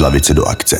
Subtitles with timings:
[0.00, 0.78] z lavice do akce.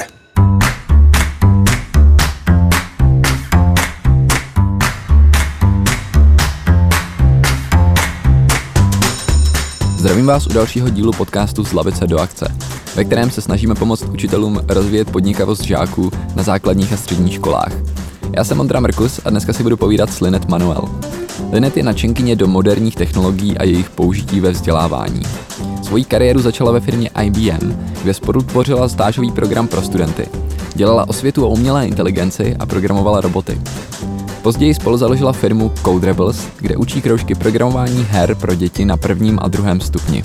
[9.96, 12.54] Zdravím vás u dalšího dílu podcastu z Lavice do akce,
[12.96, 17.72] ve kterém se snažíme pomoct učitelům rozvíjet podnikavost žáků na základních a středních školách.
[18.36, 20.88] Já jsem Ondra Mrkus a dneska si budu povídat s Linet Manuel.
[21.52, 25.22] Linet je načenkyně do moderních technologií a jejich použití ve vzdělávání.
[25.90, 30.26] Svoji kariéru začala ve firmě IBM, kde spolu tvořila stážový program pro studenty.
[30.74, 33.60] Dělala osvětu o umělé inteligenci a programovala roboty.
[34.42, 39.38] Později spolu založila firmu Code Rebels, kde učí kroužky programování her pro děti na prvním
[39.42, 40.24] a druhém stupni.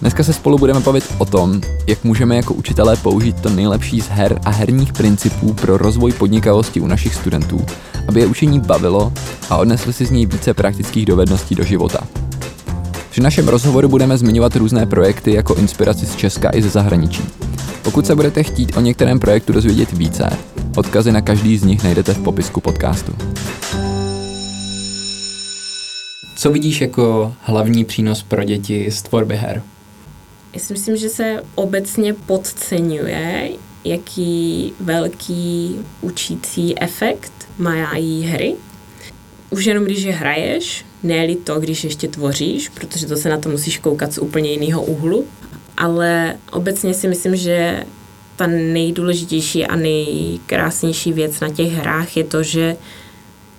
[0.00, 4.08] Dneska se spolu budeme bavit o tom, jak můžeme jako učitelé použít to nejlepší z
[4.08, 7.66] her a herních principů pro rozvoj podnikavosti u našich studentů,
[8.08, 9.12] aby je učení bavilo
[9.50, 11.98] a odnesli si z něj více praktických dovedností do života.
[13.16, 17.22] Při našem rozhovoru budeme zmiňovat různé projekty jako inspiraci z Česka i ze zahraničí.
[17.82, 20.30] Pokud se budete chtít o některém projektu dozvědět více,
[20.76, 23.12] odkazy na každý z nich najdete v popisku podcastu.
[26.36, 29.62] Co vidíš jako hlavní přínos pro děti z tvorby her?
[30.54, 33.50] Já si myslím, že se obecně podceňuje,
[33.84, 38.54] jaký velký učící efekt mají hry.
[39.50, 43.48] Už jenom když je hraješ, ne to, když ještě tvoříš, protože to se na to
[43.48, 45.24] musíš koukat z úplně jiného úhlu.
[45.76, 47.84] Ale obecně si myslím, že
[48.36, 52.76] ta nejdůležitější a nejkrásnější věc na těch hrách je to, že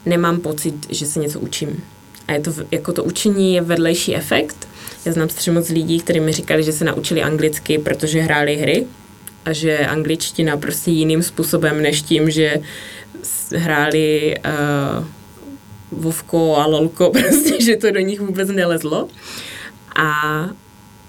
[0.06, 1.84] nemám pocit, že se něco učím.
[2.28, 4.68] A je to, jako to učení je vedlejší efekt.
[5.06, 8.86] Já znám strašně moc lidí, kteří mi říkali, že se naučili anglicky, protože hráli hry
[9.46, 12.58] a že angličtina prostě jiným způsobem než tím, že
[13.56, 15.06] hráli uh,
[15.92, 19.08] Vovko a Lolko, prostě, že to do nich vůbec nelezlo.
[19.96, 20.50] A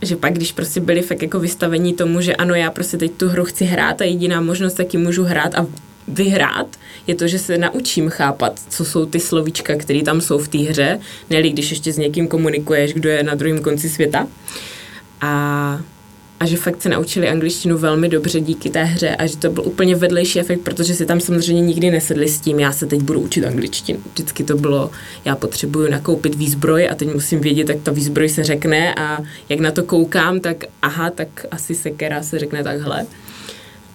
[0.03, 3.29] že pak, když prostě byli fakt jako vystavení tomu, že ano, já prostě teď tu
[3.29, 5.67] hru chci hrát a jediná možnost, jak ji můžu hrát a
[6.09, 6.67] vyhrát,
[7.07, 10.59] je to, že se naučím chápat, co jsou ty slovíčka, které tam jsou v té
[10.59, 11.01] hře,
[11.31, 14.27] ne když ještě s někým komunikuješ, kdo je na druhém konci světa.
[15.21, 15.81] A
[16.41, 19.63] a že fakt se naučili angličtinu velmi dobře díky té hře a že to byl
[19.67, 23.21] úplně vedlejší efekt, protože si tam samozřejmě nikdy nesedli s tím, já se teď budu
[23.21, 23.99] učit angličtinu.
[24.13, 24.91] Vždycky to bylo,
[25.25, 29.19] já potřebuju nakoupit výzbroj a teď musím vědět, jak ta výzbroj se řekne a
[29.49, 33.07] jak na to koukám, tak aha, tak asi sekera se řekne takhle.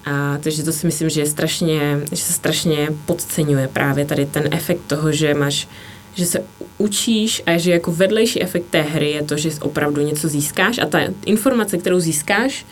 [0.05, 4.43] A takže to si myslím, že je strašně, že se strašně podceňuje právě tady ten
[4.51, 5.67] efekt toho, že máš
[6.15, 6.43] že se
[6.77, 10.85] učíš a že jako vedlejší efekt té hry je to, že opravdu něco získáš a
[10.85, 12.65] ta informace, kterou získáš,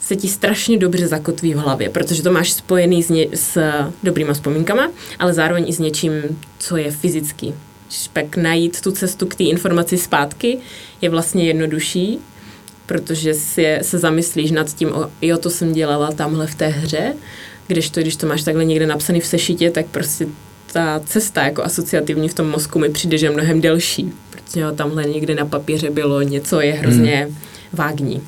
[0.00, 3.58] se ti strašně dobře zakotví v hlavě, protože to máš spojený s, ně, s
[4.02, 6.12] dobrýma vzpomínkama, ale zároveň i s něčím,
[6.58, 7.54] co je fyzický.
[8.12, 10.58] Pak najít tu cestu k té informaci zpátky
[11.00, 12.18] je vlastně jednodušší,
[12.86, 17.14] protože si, se zamyslíš nad tím, o, jo, to jsem dělala tamhle v té hře,
[17.66, 20.26] když to, když to máš takhle někde napsaný v sešitě, tak prostě
[20.74, 25.04] ta cesta jako asociativní v tom mozku mi přijde, že je mnohem delší, protože tamhle
[25.04, 27.36] někde na papíře bylo něco je hrozně hmm.
[27.72, 28.22] vágní.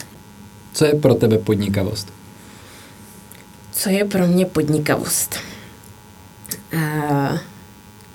[0.72, 2.12] Co je pro tebe podnikavost?
[3.72, 5.36] Co je pro mě podnikavost?
[6.74, 7.38] Uh,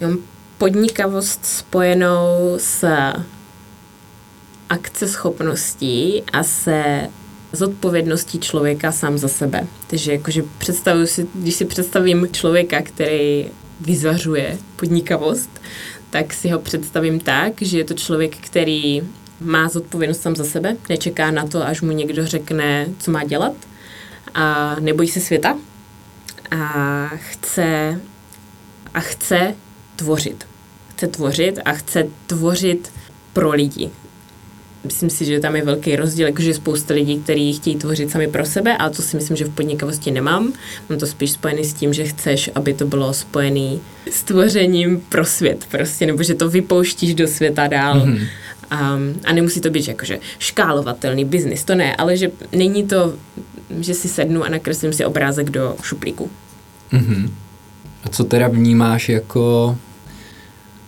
[0.02, 0.18] mám
[0.58, 2.88] podnikavost spojenou s
[4.69, 7.09] akceschopností a se
[7.53, 9.68] zodpovědností člověka sám za sebe.
[9.88, 13.46] Takže jakože představuji si, když si představím člověka, který
[13.81, 15.62] vyzařuje podnikavost,
[16.09, 19.02] tak si ho představím tak, že je to člověk, který
[19.40, 23.53] má zodpovědnost sám za sebe, nečeká na to, až mu někdo řekne, co má dělat
[24.34, 25.58] a nebojí se světa
[26.52, 28.02] a chce,
[28.94, 29.56] a chce
[29.96, 30.48] tvořit.
[30.90, 32.92] Chce tvořit a chce tvořit
[33.34, 33.90] pro lidi
[34.84, 38.28] myslím si, že tam je velký rozdíl, jakože je spousta lidí, kteří chtějí tvořit sami
[38.28, 40.53] pro sebe, a to si myslím, že v podnikavosti nemám.
[40.90, 43.81] Mám to spíš spojený s tím, že chceš, aby to bylo spojený
[44.12, 48.00] s tvořením pro svět, prostě, nebo že to vypouštíš do světa dál.
[48.00, 48.28] Mm-hmm.
[48.72, 53.13] Um, a nemusí to být jakože škálovatelný biznis, to ne, ale že není to,
[53.80, 56.30] že si sednu a nakreslím si obrázek do šuplíku.
[56.94, 57.30] Mm-hmm.
[58.04, 59.78] A co teda vnímáš jako,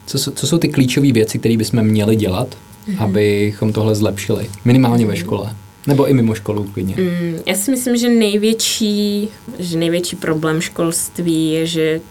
[0.05, 2.57] co, co jsou ty klíčové věci, které bychom měli dělat.
[2.97, 4.49] Abychom tohle zlepšili.
[4.65, 5.55] Minimálně ve škole.
[5.87, 6.95] Nebo i mimo školu klidně.
[6.97, 12.01] Mm, já si myslím, že největší, že největší problém školství je, že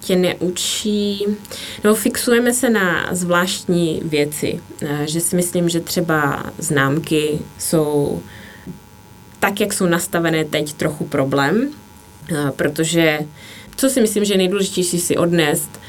[0.00, 1.24] tě neučí,
[1.84, 4.60] nebo fixujeme se na zvláštní věci.
[4.82, 8.22] Eh, že si myslím, že třeba známky jsou
[9.40, 11.68] tak, jak jsou nastavené teď, trochu problém,
[12.30, 13.18] eh, protože
[13.76, 15.80] co si myslím, že je nejdůležitější si odnést,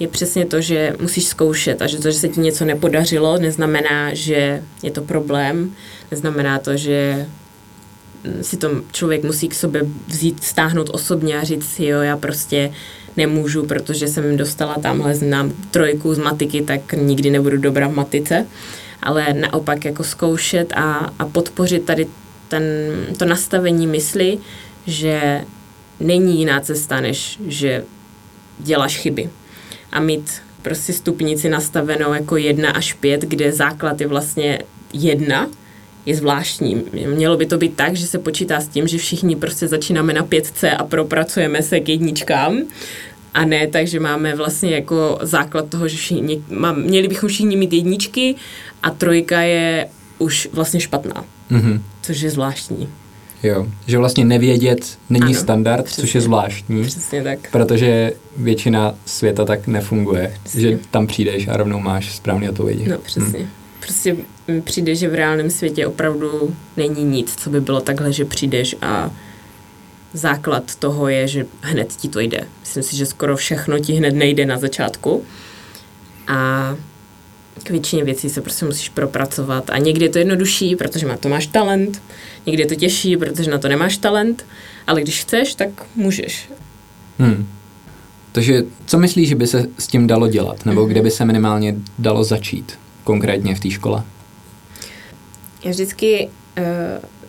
[0.00, 4.14] je přesně to, že musíš zkoušet a že to, že se ti něco nepodařilo, neznamená,
[4.14, 5.74] že je to problém,
[6.10, 7.26] neznamená to, že
[8.42, 12.72] si to člověk musí k sobě vzít, stáhnout osobně a říct si, jo, já prostě
[13.16, 18.46] nemůžu, protože jsem dostala tamhle znám trojku z matiky, tak nikdy nebudu dobrá v matice.
[19.02, 22.06] Ale naopak jako zkoušet a, a podpořit tady
[22.48, 22.62] ten,
[23.16, 24.38] to nastavení mysli,
[24.86, 25.44] že
[26.00, 27.84] není jiná cesta, než že
[28.58, 29.30] děláš chyby.
[29.94, 34.58] A mít prostě stupnici nastavenou jako jedna až pět, kde základ je vlastně
[34.92, 35.48] jedna,
[36.06, 36.84] je zvláštní.
[37.06, 40.22] Mělo by to být tak, že se počítá s tím, že všichni prostě začínáme na
[40.22, 42.62] pětce a propracujeme se k jedničkám
[43.34, 47.56] a ne tak, že máme vlastně jako základ toho, že všichni, má, měli bychom všichni
[47.56, 48.34] mít jedničky
[48.82, 49.88] a trojka je
[50.18, 51.80] už vlastně špatná, mm-hmm.
[52.02, 52.88] což je zvláštní.
[53.44, 56.84] Jo, že vlastně nevědět není ano, standard, přesně, což je zvláštní.
[56.84, 57.38] Přesně tak.
[57.50, 60.60] Protože většina světa tak nefunguje, přesně.
[60.60, 62.88] že tam přijdeš a rovnou máš správně odpovědi.
[62.88, 63.38] No, přesně.
[63.38, 63.48] Hmm.
[63.80, 64.16] Prostě
[64.64, 69.10] přijde, že v reálném světě opravdu není nic, co by bylo takhle, že přijdeš a
[70.12, 72.40] základ toho je, že hned ti to jde.
[72.60, 75.24] Myslím si, že skoro všechno ti hned nejde na začátku.
[76.28, 76.76] A
[77.62, 79.70] k většině věcí se prostě musíš propracovat.
[79.70, 82.02] A někdy je to jednodušší, protože na to máš talent,
[82.46, 84.46] někdy je to těžší, protože na to nemáš talent,
[84.86, 86.50] ale když chceš, tak můžeš.
[87.18, 87.46] Hmm.
[88.32, 90.66] Takže co myslíš, že by se s tím dalo dělat?
[90.66, 90.88] Nebo mm-hmm.
[90.88, 94.02] kde by se minimálně dalo začít konkrétně v té škole?
[95.64, 96.28] Já vždycky
[96.58, 96.64] uh,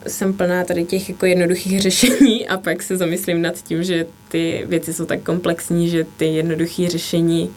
[0.07, 4.63] jsem plná tady těch jako jednoduchých řešení a pak se zamyslím nad tím, že ty
[4.67, 7.49] věci jsou tak komplexní, že ty jednoduché řešení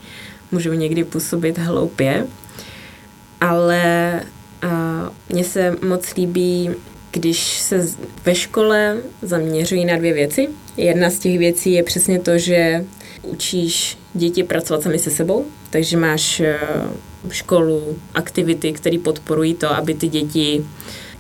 [0.53, 2.27] můžou někdy působit hloupě.
[3.41, 4.21] Ale
[5.29, 6.71] mně se moc líbí,
[7.11, 7.87] když se
[8.25, 10.49] ve škole zaměřují na dvě věci.
[10.77, 12.85] Jedna z těch věcí je přesně to, že
[13.23, 16.93] učíš děti pracovat sami se sebou, takže máš uh,
[17.31, 20.65] školu, aktivity, které podporují to, aby ty děti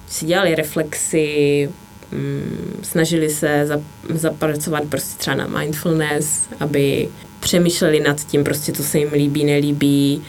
[0.09, 1.69] si dělali reflexy,
[2.12, 3.69] mm, snažili se
[4.14, 7.09] zapracovat prostě třeba na mindfulness, aby
[7.41, 10.23] přemýšleli nad tím prostě, co se jim líbí, nelíbí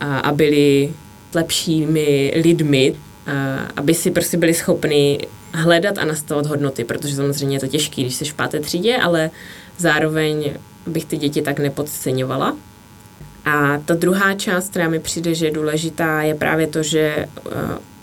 [0.00, 0.92] a byli
[1.34, 2.94] lepšími lidmi,
[3.76, 5.18] aby si prostě byli schopni
[5.54, 9.30] hledat a nastavovat hodnoty, protože samozřejmě je to těžké, když jsi v páté třídě, ale
[9.78, 10.50] zároveň
[10.86, 12.56] bych ty děti tak nepodceňovala.
[13.44, 17.52] A ta druhá část, která mi přijde, že je důležitá, je právě to, že uh,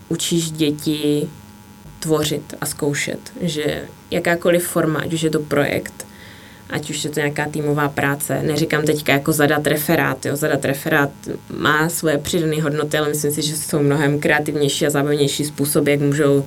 [0.08, 1.28] učíš děti
[2.00, 6.05] tvořit a zkoušet, že jakákoliv forma, ať už je to projekt,
[6.70, 8.42] ať už je to nějaká týmová práce.
[8.42, 10.36] Neříkám teďka jako zadat referát, jo.
[10.36, 11.10] zadat referát
[11.56, 16.00] má svoje přidané hodnoty, ale myslím si, že jsou mnohem kreativnější a zábavnější způsoby, jak
[16.00, 16.44] můžou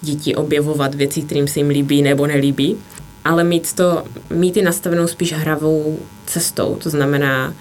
[0.00, 2.76] děti objevovat věci, kterým se jim líbí nebo nelíbí.
[3.24, 7.54] Ale mít to, mít i nastavenou spíš hravou cestou, to znamená,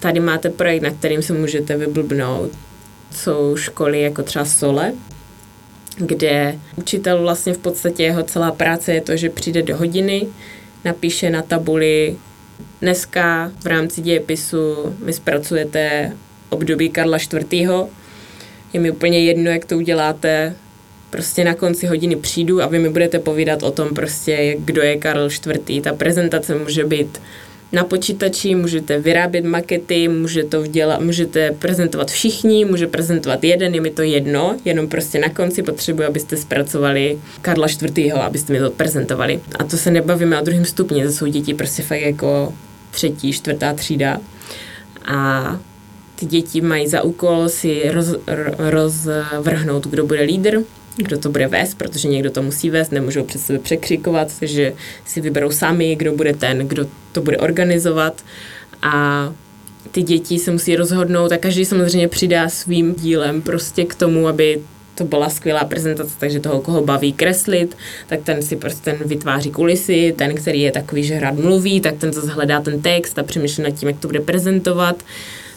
[0.00, 2.50] tady máte projekt, na kterým se můžete vyblbnout,
[3.12, 4.92] jsou školy jako třeba Sole,
[5.96, 10.26] kde učitel vlastně v podstatě jeho celá práce je to, že přijde do hodiny,
[10.84, 12.16] napíše na tabuli
[12.80, 16.12] dneska v rámci dějepisu mi zpracujete
[16.48, 17.70] období Karla IV.
[18.72, 20.54] Je mi úplně jedno, jak to uděláte.
[21.10, 24.96] Prostě na konci hodiny přijdu a vy mi budete povídat o tom prostě, kdo je
[24.96, 25.82] Karl IV.
[25.82, 27.20] Ta prezentace může být
[27.72, 33.80] na počítači, můžete vyrábět makety, může to vdělat, můžete prezentovat všichni, může prezentovat jeden, je
[33.80, 38.70] mi to jedno, jenom prostě na konci potřebuji, abyste zpracovali Karla IV., abyste mi to
[38.70, 39.40] prezentovali.
[39.58, 42.54] A to se nebavíme o druhém stupni, to jsou děti prostě fakt jako
[42.90, 44.18] třetí, čtvrtá třída.
[45.04, 45.58] A
[46.14, 48.16] ty děti mají za úkol si roz,
[48.58, 50.58] rozvrhnout, kdo bude lídr,
[50.96, 54.72] kdo to bude vést, protože někdo to musí vést, nemůžou před sebe překřikovat, takže
[55.04, 58.24] si vyberou sami, kdo bude ten, kdo to bude organizovat.
[58.82, 59.32] A
[59.90, 64.60] ty děti se musí rozhodnout a každý samozřejmě přidá svým dílem prostě k tomu, aby
[64.94, 69.50] to byla skvělá prezentace, takže toho, koho baví kreslit, tak ten si prostě ten vytváří
[69.50, 73.22] kulisy, ten, který je takový, že hrad mluví, tak ten zase hledá ten text a
[73.22, 75.02] přemýšlí nad tím, jak to bude prezentovat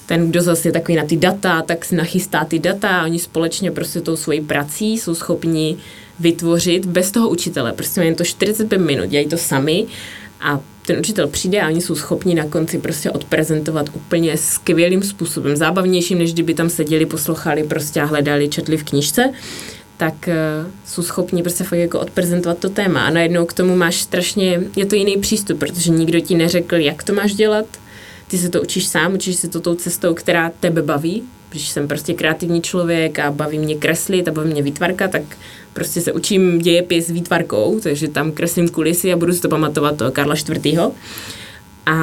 [0.06, 3.72] ten, kdo zase je takový na ty data, tak si nachystá ty data oni společně
[3.72, 5.78] prostě tou svojí prací jsou schopni
[6.20, 7.74] vytvořit bez toho učitele.
[7.74, 9.86] Prostě jen to 45 minut, dělají to sami
[10.42, 15.56] a ten učitel přijde a oni jsou schopni na konci prostě odprezentovat úplně skvělým způsobem,
[15.56, 19.34] zábavnějším, než kdyby tam seděli, poslouchali prostě a hledali, četli v knižce
[19.98, 24.02] tak uh, jsou schopni prostě fakt jako odprezentovat to téma a najednou k tomu máš
[24.02, 27.66] strašně, je to jiný přístup, protože nikdo ti neřekl, jak to máš dělat,
[28.34, 31.88] ty se to učíš sám, učíš se to tou cestou, která tebe baví, když jsem
[31.88, 35.22] prostě kreativní člověk a baví mě kreslit a baví mě výtvarka, tak
[35.74, 40.12] prostě se učím dějepis výtvarkou, takže tam kreslím kulisy a budu si to pamatovat toho
[40.12, 40.80] Karla IV.
[41.86, 41.94] A,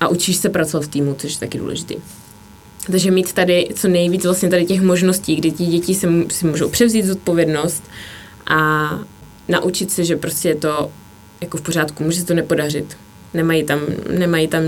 [0.00, 1.96] a učíš se pracovat v týmu, což je taky důležitý.
[2.90, 6.68] Takže mít tady co nejvíc vlastně tady těch možností, kdy ti děti si, si můžou
[6.68, 7.82] převzít zodpovědnost
[8.46, 8.90] a
[9.48, 10.90] naučit se, že prostě je to
[11.40, 12.96] jako v pořádku, může se to nepodařit.
[13.34, 13.80] Nemají tam,
[14.18, 14.62] nemají tam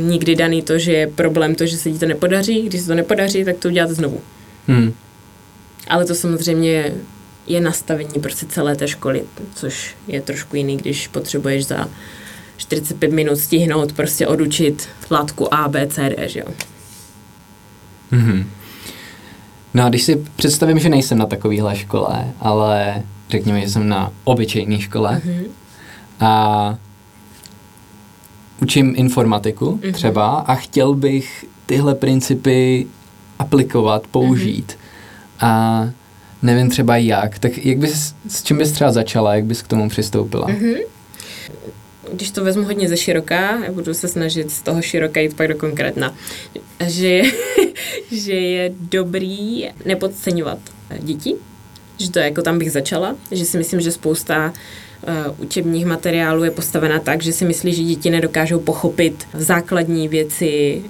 [0.00, 2.62] nikdy daný to, že je problém to, že se ti to nepodaří.
[2.62, 4.20] Když se to nepodaří, tak to uděláte znovu.
[4.68, 4.92] Hmm.
[5.88, 6.92] Ale to samozřejmě
[7.46, 9.24] je nastavení prostě celé té školy,
[9.54, 11.88] což je trošku jiný, když potřebuješ za
[12.56, 16.46] 45 minut stihnout prostě odučit látku A, B, C, D, že jo.
[18.12, 18.44] Mm-hmm.
[19.74, 24.12] No a když si představím, že nejsem na takovéhle škole, ale řekněme, že jsem na
[24.24, 25.44] obyčejné škole mm-hmm.
[26.20, 26.78] a
[28.62, 29.92] učím informatiku mm-hmm.
[29.92, 32.86] třeba a chtěl bych tyhle principy
[33.38, 35.46] aplikovat, použít mm-hmm.
[35.46, 35.90] a
[36.42, 39.88] nevím třeba jak, tak jak bys, s čím bys třeba začala, jak bys k tomu
[39.88, 40.48] přistoupila?
[40.48, 40.78] Mm-hmm.
[42.12, 45.48] Když to vezmu hodně ze široká, já budu se snažit z toho široka jít pak
[45.48, 46.14] do konkrétna,
[46.86, 47.32] že je,
[48.12, 50.58] že je dobrý nepodceňovat
[50.98, 51.34] děti,
[51.98, 54.52] že to jako tam bych začala, že si myslím, že spousta
[55.38, 60.82] učebních materiálů je postavena tak, že si myslí, že děti nedokážou pochopit základní věci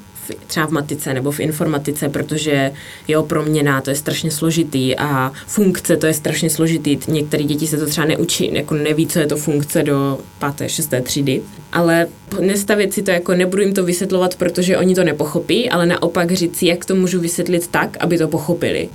[0.47, 2.73] třeba v matice nebo v informatice, protože
[3.09, 6.99] jo, proměna, to je strašně složitý a funkce, to je strašně složitý.
[7.09, 11.01] Některé děti se to třeba neučí, jako neví, co je to funkce do páté, šesté
[11.01, 11.43] třídy.
[11.73, 12.07] Ale
[12.41, 16.63] nestavit si to jako nebudu jim to vysvětlovat, protože oni to nepochopí, ale naopak říct
[16.63, 18.89] jak to můžu vysvětlit tak, aby to pochopili.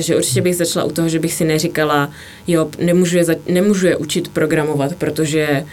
[0.00, 2.10] Takže určitě bych začala u toho, že bych si neříkala,
[2.46, 5.64] jo, nemůžu je, za, nemůžu je učit programovat, protože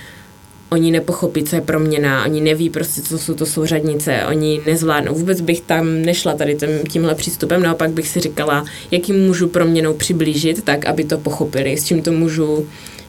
[0.70, 5.14] oni nepochopí, co je proměna, oni neví prostě, co jsou to souřadnice, oni nezvládnou.
[5.14, 9.48] Vůbec bych tam nešla tady tím, tímhle přístupem, naopak bych si říkala, jak jim můžu
[9.48, 12.68] proměnou přiblížit, tak aby to pochopili, s čím to můžu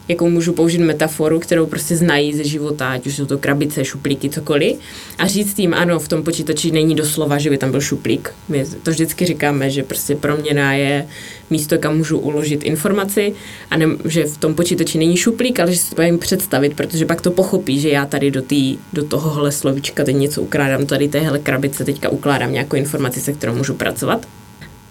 [0.08, 4.30] jakou můžu použít metaforu, kterou prostě znají ze života, ať už jsou to krabice, šuplíky,
[4.30, 4.76] cokoliv.
[5.18, 8.34] A říct jim, ano, v tom počítači není doslova, že by tam byl šuplík.
[8.48, 11.06] My to vždycky říkáme, že prostě proměna je
[11.50, 13.34] místo, kam můžu uložit informaci
[13.70, 17.06] a ne, že v tom počítači není šuplík, ale že si to jim představit, protože
[17.06, 21.08] pak to pochopí, že já tady do, tý, do tohohle slovíčka teď něco ukládám, tady
[21.08, 24.26] téhle krabice teďka ukládám nějakou informaci, se kterou můžu pracovat.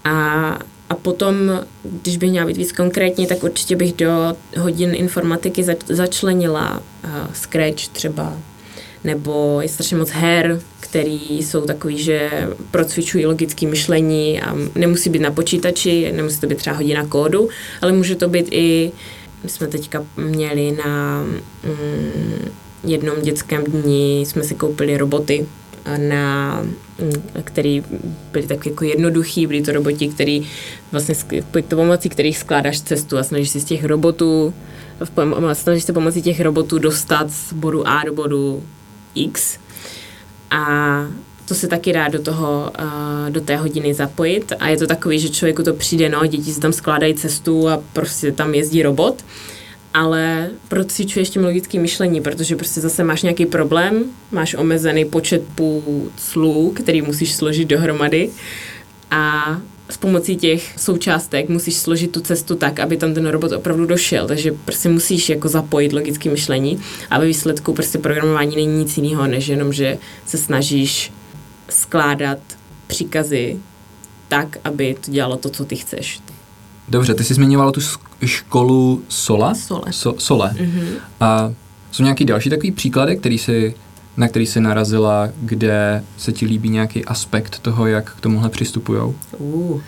[0.03, 0.59] A
[0.89, 1.35] a potom,
[1.83, 7.33] když bych měla být víc konkrétní, tak určitě bych do hodin informatiky zač- začlenila uh,
[7.33, 8.37] Scratch třeba,
[9.03, 15.21] nebo je strašně moc her, který jsou takový, že procvičují logické myšlení a nemusí být
[15.21, 17.49] na počítači, nemusí to být třeba hodina kódu,
[17.81, 18.91] ale může to být i,
[19.43, 22.49] my jsme teďka měli na mm,
[22.83, 25.45] jednom dětském dni, jsme si koupili roboty,
[25.97, 26.63] na,
[27.43, 27.83] který
[28.31, 30.47] byli tak jako jednoduchý, byli to roboti, který
[30.91, 31.15] vlastně
[31.67, 34.53] to pomocí kterých skládáš cestu a snažíš si z těch robotů
[35.53, 38.63] snažíš se pomocí těch robotů dostat z bodu A do bodu
[39.15, 39.59] X.
[40.51, 41.07] A
[41.45, 42.71] to se taky dá do toho,
[43.29, 44.53] do té hodiny zapojit.
[44.59, 47.81] A je to takový, že člověku to přijde, no, děti si tam skládají cestu a
[47.93, 49.25] prostě tam jezdí robot,
[49.93, 56.11] ale procvičuješ tím logickým myšlení, protože prostě zase máš nějaký problém, máš omezený počet půl
[56.17, 58.29] slů, který musíš složit dohromady
[59.11, 59.57] a
[59.89, 64.27] s pomocí těch součástek musíš složit tu cestu tak, aby tam ten robot opravdu došel,
[64.27, 66.79] takže prostě musíš jako zapojit logické myšlení
[67.09, 71.11] a ve výsledku prostě programování není nic jiného, než jenom, že se snažíš
[71.69, 72.39] skládat
[72.87, 73.57] příkazy
[74.27, 76.19] tak, aby to dělalo to, co ty chceš.
[76.87, 77.81] Dobře, ty jsi zmiňovala tu
[78.25, 79.55] školu Sola?
[79.55, 79.93] Sole.
[79.93, 80.53] So, sole.
[80.57, 80.87] Mm-hmm.
[81.19, 81.53] A
[81.91, 83.75] jsou nějaký další takový příklady, který si,
[84.17, 89.15] na který jsi narazila, kde se ti líbí nějaký aspekt toho, jak k tomuhle přistupujou?
[89.37, 89.81] Uh.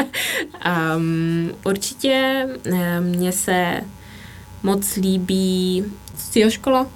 [0.96, 3.80] um, určitě eh, mně se
[4.62, 5.84] moc líbí
[6.48, 6.86] škola.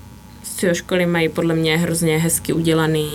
[0.73, 3.11] školy mají podle mě hrozně hezky udělaný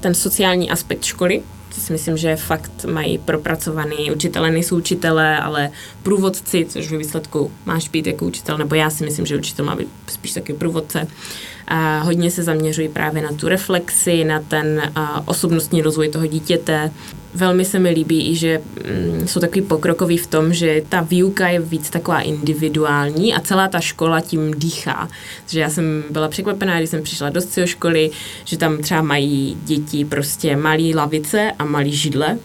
[0.00, 1.42] ten sociální aspekt školy,
[1.78, 4.10] si myslím, že fakt mají propracovaný.
[4.12, 5.70] Učitelé nejsou učitelé, ale
[6.02, 9.76] průvodci, což ve výsledku máš být jako učitel, nebo já si myslím, že učitel má
[9.76, 11.06] být spíš taky průvodce.
[11.68, 14.92] A hodně se zaměřují právě na tu reflexi, na ten
[15.24, 16.90] osobnostní rozvoj toho dítěte.
[17.34, 18.60] Velmi se mi líbí i, že
[19.18, 23.68] mm, jsou takový pokrokový v tom, že ta výuka je víc taková individuální a celá
[23.68, 25.08] ta škola tím dýchá.
[25.44, 28.10] Takže já jsem byla překvapená, když jsem přišla do školy,
[28.44, 32.38] že tam třeba mají děti prostě malý lavice a malý židle,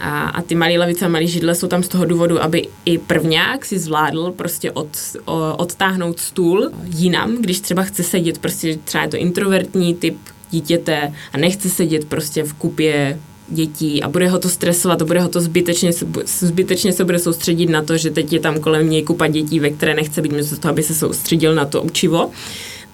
[0.00, 2.98] a, a ty malé lavice a malé židle jsou tam z toho důvodu, aby i
[2.98, 4.88] prvňák si zvládl prostě od,
[5.24, 10.16] o, odtáhnout stůl jinam, když třeba chce sedět, prostě třeba je to introvertní typ
[10.50, 13.18] dítěte a nechce sedět prostě v kupě
[13.48, 15.90] dětí a bude ho to stresovat a bude ho to zbytečně,
[16.24, 19.70] zbytečně se bude soustředit na to, že teď je tam kolem něj kupa dětí, ve
[19.70, 22.30] které nechce být, místo toho, aby se soustředil na to učivo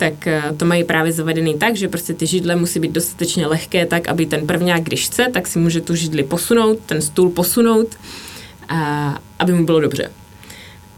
[0.02, 3.86] tak eh, to mají právě zavedený tak, že prostě ty židle musí být dostatečně lehké,
[3.86, 7.88] tak aby ten prvňák, když chce, tak si může tu židli posunout, ten stůl posunout,
[8.68, 10.10] a, aby mu bylo dobře.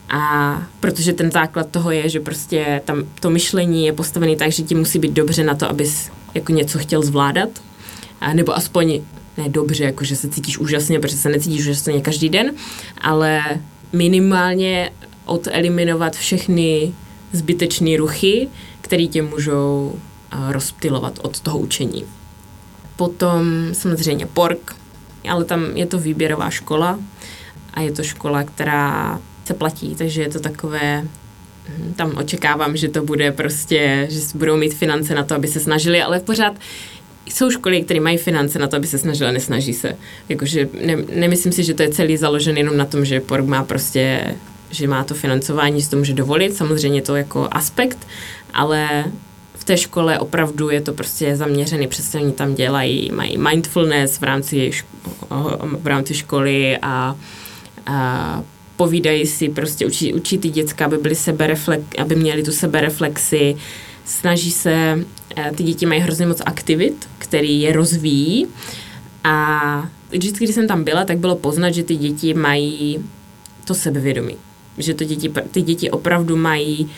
[0.09, 4.63] A protože ten základ toho je, že prostě tam to myšlení je postavené tak, že
[4.63, 7.49] ti musí být dobře na to, abys jako něco chtěl zvládat.
[8.21, 9.01] A nebo aspoň
[9.39, 12.55] ne dobře, jako že se cítíš úžasně, protože se necítíš úžasně každý den,
[13.01, 13.43] ale
[13.93, 14.91] minimálně
[15.25, 16.93] odeliminovat všechny
[17.33, 18.49] zbytečné ruchy,
[18.81, 19.99] které tě můžou
[20.51, 22.05] rozptilovat od toho učení.
[22.97, 24.77] Potom samozřejmě PORK,
[25.29, 26.99] ale tam je to výběrová škola
[27.75, 31.05] a je to škola, která se platí, takže je to takové
[31.69, 35.61] hm, tam očekávám, že to bude prostě, že budou mít finance na to, aby se
[35.61, 36.55] snažili, ale pořád
[37.27, 39.97] jsou školy, které mají finance na to, aby se snažili a nesnaží se.
[40.29, 43.65] Jakože ne, nemyslím si, že to je celý založen jenom na tom, že PORG má
[43.65, 44.35] prostě,
[44.71, 47.99] že má to financování, že to může dovolit, samozřejmě to jako aspekt,
[48.55, 49.05] ale
[49.55, 54.23] v té škole opravdu je to prostě zaměřený, přesně oni tam dělají, mají mindfulness v
[54.23, 57.17] rámci, ško- v rámci školy a,
[57.87, 58.43] a
[58.77, 63.57] povídají si, prostě učí, učí ty děcka, aby byly sebereflek, aby měli tu sebereflexi,
[64.05, 65.05] snaží se,
[65.57, 68.47] ty děti mají hrozně moc aktivit, který je rozvíjí.
[69.25, 73.05] A vždycky, když jsem tam byla, tak bylo poznat, že ty děti mají
[73.65, 74.37] to sebevědomí.
[74.79, 76.91] Že to děti, ty děti opravdu mají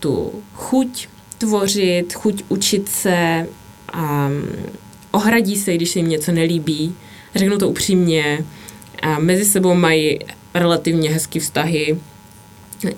[0.00, 3.46] tu chuť tvořit, chuť učit se,
[3.92, 4.30] a
[5.10, 6.94] ohradí se, když se jim něco nelíbí,
[7.34, 8.44] řeknu to upřímně,
[9.02, 10.18] a mezi sebou mají
[10.54, 11.98] relativně hezký vztahy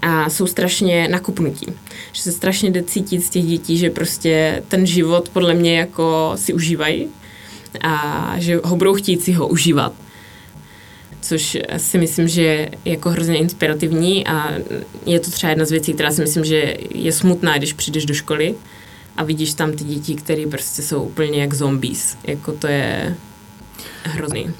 [0.03, 1.67] a jsou strašně nakupnutí.
[2.13, 6.33] Že se strašně jde cítit z těch dětí, že prostě ten život podle mě jako
[6.37, 7.09] si užívají
[7.81, 9.93] a že ho budou chtít si ho užívat.
[11.21, 14.53] Což si myslím, že je jako hrozně inspirativní a
[15.07, 18.15] je to třeba jedna z věcí, která si myslím, že je smutná, když přijdeš do
[18.15, 18.55] školy
[19.17, 22.17] a vidíš tam ty děti, které prostě jsou úplně jak zombies.
[22.25, 23.17] Jako to je
[24.03, 24.51] hrozný.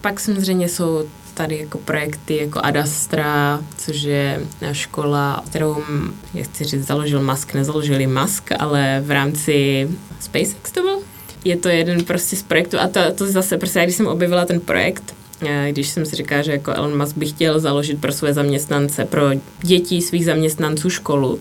[0.00, 4.40] Pak samozřejmě jsou tady jako projekty jako Adastra, což je
[4.72, 5.76] škola, kterou,
[6.34, 9.88] jak chci říct, založil Musk, nezaložili Musk, ale v rámci
[10.20, 10.98] SpaceX to byl.
[11.44, 14.60] Je to jeden prostě z projektů a to, to zase, prostě když jsem objevila ten
[14.60, 15.14] projekt,
[15.46, 19.04] eh, když jsem si říkala, že jako Elon Musk by chtěl založit pro své zaměstnance,
[19.04, 19.22] pro
[19.62, 21.40] děti svých zaměstnanců školu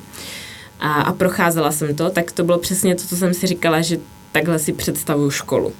[0.80, 3.98] a, a procházela jsem to, tak to bylo přesně to, co jsem si říkala, že
[4.32, 5.74] takhle si představuju školu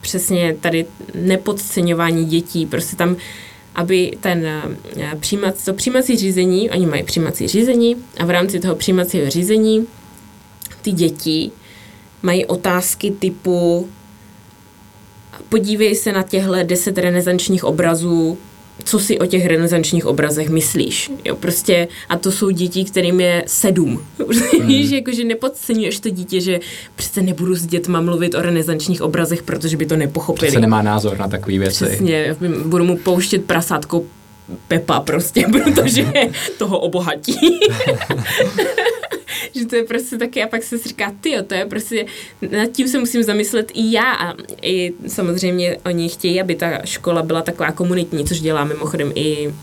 [0.00, 3.16] přesně tady nepodceňování dětí, prostě tam,
[3.74, 8.74] aby ten eh, přijímací, to přijímací řízení, oni mají přijímací řízení a v rámci toho
[8.76, 9.86] přijímacího řízení
[10.82, 11.50] ty děti
[12.22, 13.88] mají otázky typu
[15.48, 18.38] podívej se na těchto deset renesančních obrazů
[18.84, 21.10] co si o těch renesančních obrazech myslíš.
[21.24, 24.02] Jo, prostě, a to jsou děti, kterým je sedm.
[24.60, 24.66] Mm.
[24.66, 26.60] Víš, jakože nepodceňuješ to dítě, že
[26.96, 30.48] přece nebudu s dětma mluvit o renesančních obrazech, protože by to nepochopili.
[30.48, 31.84] Přece nemá názor na takové věci.
[31.84, 34.02] Přesně, budu mu pouštět prasátko
[34.68, 36.06] Pepa prostě, protože
[36.58, 37.60] toho obohatí.
[39.54, 42.06] Že to je prostě taky, a pak se říká, ty to je prostě,
[42.50, 44.12] nad tím se musím zamyslet i já.
[44.12, 49.48] A i samozřejmě oni chtějí, aby ta škola byla taková komunitní, což dělá mimochodem i
[49.48, 49.54] uh,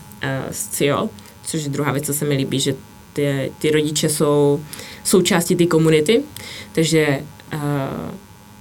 [0.50, 1.10] s CIO,
[1.46, 2.74] což je druhá věc, co se mi líbí, že
[3.12, 4.60] ty, ty rodiče jsou
[5.04, 6.22] součástí té komunity,
[6.72, 7.22] takže
[7.52, 7.60] uh,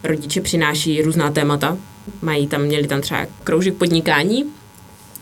[0.03, 1.77] rodiče přináší různá témata,
[2.21, 4.45] mají tam, měli tam třeba kroužek podnikání,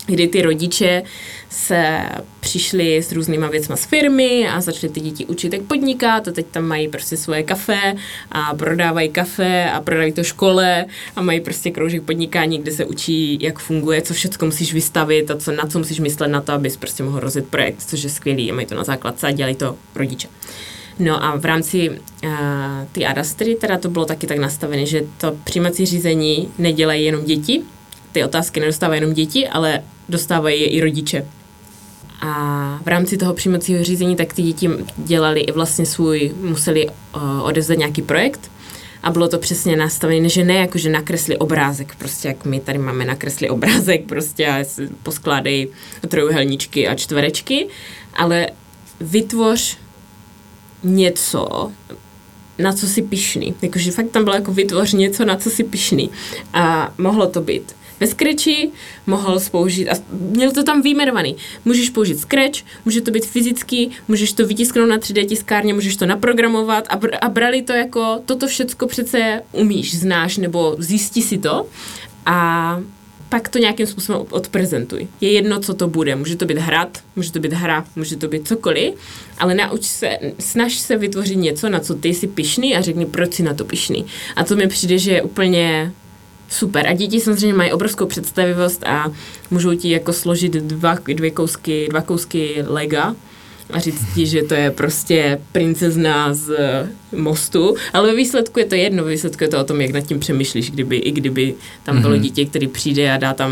[0.05, 1.03] kdy ty rodiče
[1.49, 1.99] se
[2.39, 6.45] přišli s různýma věcma z firmy a začali ty děti učit, jak podnikat a teď
[6.51, 7.95] tam mají prostě svoje kafe
[8.31, 13.37] a prodávají kafe a prodávají to škole a mají prostě kroužek podnikání, kde se učí,
[13.41, 16.77] jak funguje, co všechno musíš vystavit a co, na co musíš myslet na to, abys
[16.77, 19.75] prostě mohl rozjet projekt, což je skvělý a mají to na základce a dělají to
[19.95, 20.27] rodiče.
[20.99, 22.29] No a v rámci uh,
[22.91, 27.61] ty Adastry teda to bylo taky tak nastavené, že to přijímací řízení nedělají jenom děti,
[28.11, 31.25] ty otázky nedostávají jenom děti, ale dostávají je i rodiče.
[32.21, 37.21] A v rámci toho přijímacího řízení tak ty děti dělali i vlastně svůj, museli uh,
[37.43, 38.51] odevzdat nějaký projekt
[39.05, 42.77] a bylo to přesně nastavené, že ne jako, že nakresli obrázek, prostě jak my tady
[42.77, 44.63] máme nakresli obrázek, prostě a
[45.03, 45.67] poskládají
[46.07, 47.67] trojuhelníčky a čtverečky,
[48.13, 48.47] ale
[49.01, 49.77] vytvoř
[50.83, 51.71] něco,
[52.57, 53.55] na co si pišný.
[53.61, 56.09] Jakože fakt tam bylo jako vytvoř něco, na co si pišný.
[56.53, 58.69] A mohlo to být ve Scratchi
[59.05, 61.35] mohl použít, a měl to tam vyjmenovaný.
[61.65, 66.05] Můžeš použít Scratch, může to být fyzický, můžeš to vytisknout na 3D tiskárně, můžeš to
[66.05, 71.37] naprogramovat a, br- a brali to jako, toto všecko přece umíš, znáš, nebo zjistí si
[71.37, 71.67] to
[72.25, 72.79] a
[73.29, 75.07] pak to nějakým způsobem odprezentuj.
[75.21, 76.15] Je jedno, co to bude.
[76.15, 78.93] Může to být hrad, může to být hra, může to být cokoliv,
[79.37, 83.33] ale nauč se, snaž se vytvořit něco, na co ty jsi pišný a řekni, proč
[83.33, 84.05] jsi na to pišný.
[84.35, 85.93] A to mi přijde, že je úplně
[86.49, 86.87] super.
[86.87, 89.11] A děti samozřejmě mají obrovskou představivost a
[89.51, 93.15] můžou ti jako složit dva, dvě kousky, dva kousky lega
[93.69, 96.53] a říct ti, že to je prostě princezna z
[97.15, 100.01] mostu, ale ve výsledku je to jedno, ve výsledku je to o tom, jak nad
[100.01, 102.19] tím přemýšlíš, kdyby, i kdyby tam bylo mm-hmm.
[102.19, 103.51] dítě, který přijde a dá tam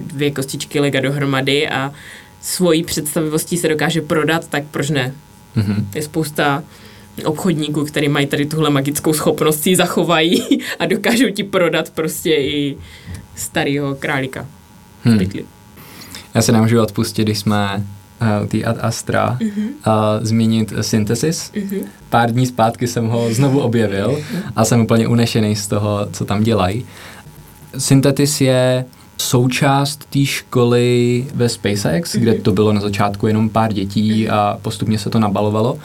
[0.00, 1.92] dvě kostičky lega dohromady a
[2.40, 5.14] svojí představivostí se dokáže prodat, tak proč ne?
[5.56, 5.84] Mm-hmm.
[5.94, 6.64] Je spousta
[7.24, 10.42] obchodníků, který mají tady tuhle magickou schopnost, si zachovají
[10.78, 12.76] a dokážou ti prodat prostě i
[13.34, 14.46] starého králíka.
[15.04, 15.20] Hmm.
[16.34, 17.86] Já se nemůžu odpustit, když jsme
[18.40, 19.68] uh, ty Ad Astra mm-hmm.
[19.86, 21.52] uh, zmínit Synthesis.
[21.54, 21.84] Mm-hmm.
[22.10, 24.18] Pár dní zpátky jsem ho znovu objevil
[24.56, 26.86] a jsem úplně unešený z toho, co tam dělají.
[27.78, 28.84] Synthesis je
[29.18, 32.20] součást té školy ve SpaceX, mm-hmm.
[32.20, 35.78] kde to bylo na začátku jenom pár dětí a postupně se to nabalovalo.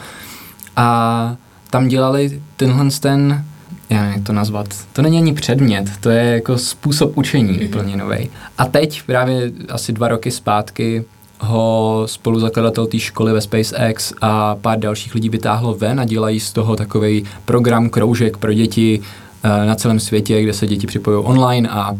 [0.78, 1.36] A
[1.70, 3.44] tam dělali tenhle ten,
[3.90, 7.68] já nevím, jak to nazvat, to není ani předmět, to je jako způsob učení mm-hmm.
[7.68, 8.30] úplně nový.
[8.58, 11.04] A teď právě asi dva roky zpátky
[11.40, 16.52] ho spoluzakladatel té školy ve SpaceX a pár dalších lidí vytáhlo ven a dělají z
[16.52, 21.68] toho takový program kroužek pro děti uh, na celém světě, kde se děti připojují online
[21.68, 21.96] a,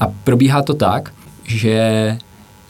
[0.00, 1.12] a probíhá to tak,
[1.44, 2.18] že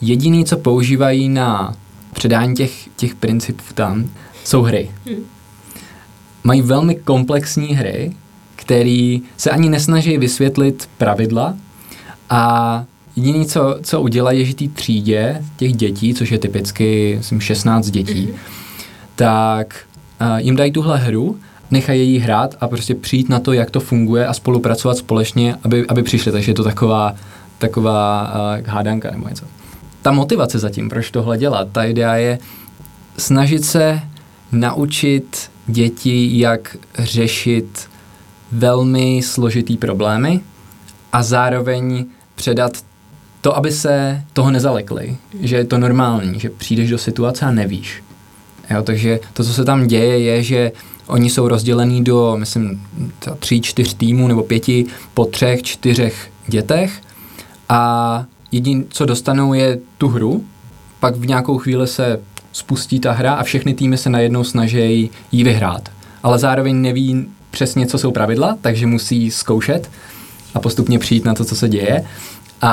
[0.01, 1.75] jediný, co používají na
[2.13, 4.11] předání těch, těch principů tam,
[4.45, 4.91] jsou hry.
[5.07, 5.34] Hmm
[6.45, 8.13] mají velmi komplexní hry,
[8.57, 11.55] které se ani nesnaží vysvětlit pravidla
[12.31, 12.85] a
[13.17, 17.91] jediné, co, co udělají, je, že té třídě těch dětí, což je typicky myslím, 16
[17.91, 18.39] dětí, mm-hmm.
[19.17, 19.87] tak
[20.21, 21.39] uh, jim dají tuhle hru,
[21.71, 25.87] nechají jí hrát a prostě přijít na to, jak to funguje a spolupracovat společně, aby,
[25.89, 26.33] aby přišli.
[26.33, 27.15] Takže je to taková,
[27.59, 29.45] taková uh, hádanka nebo něco.
[30.03, 32.39] Ta motivace zatím, proč tohle dělat, ta idea je
[33.19, 34.01] snažit se
[34.53, 37.89] naučit děti, jak řešit
[38.53, 40.41] velmi složitý problémy
[41.13, 42.73] a zároveň předat
[43.41, 48.03] to, aby se toho nezalekli, že je to normální, že přijdeš do situace a nevíš.
[48.71, 50.73] Jo, takže to, co se tam děje, je, že
[51.07, 52.83] oni jsou rozdělení do, myslím,
[53.39, 57.01] tří, čtyř týmů nebo pěti po třech, čtyřech dětech
[57.69, 60.45] a jediné, co dostanou, je tu hru,
[61.01, 62.21] pak v nějakou chvíli se
[62.55, 65.89] spustí ta hra a všechny týmy se najednou snaží ji vyhrát.
[66.23, 69.91] Ale zároveň neví přesně, co jsou pravidla, takže musí zkoušet
[70.55, 72.05] a postupně přijít na to, co se děje.
[72.63, 72.71] A,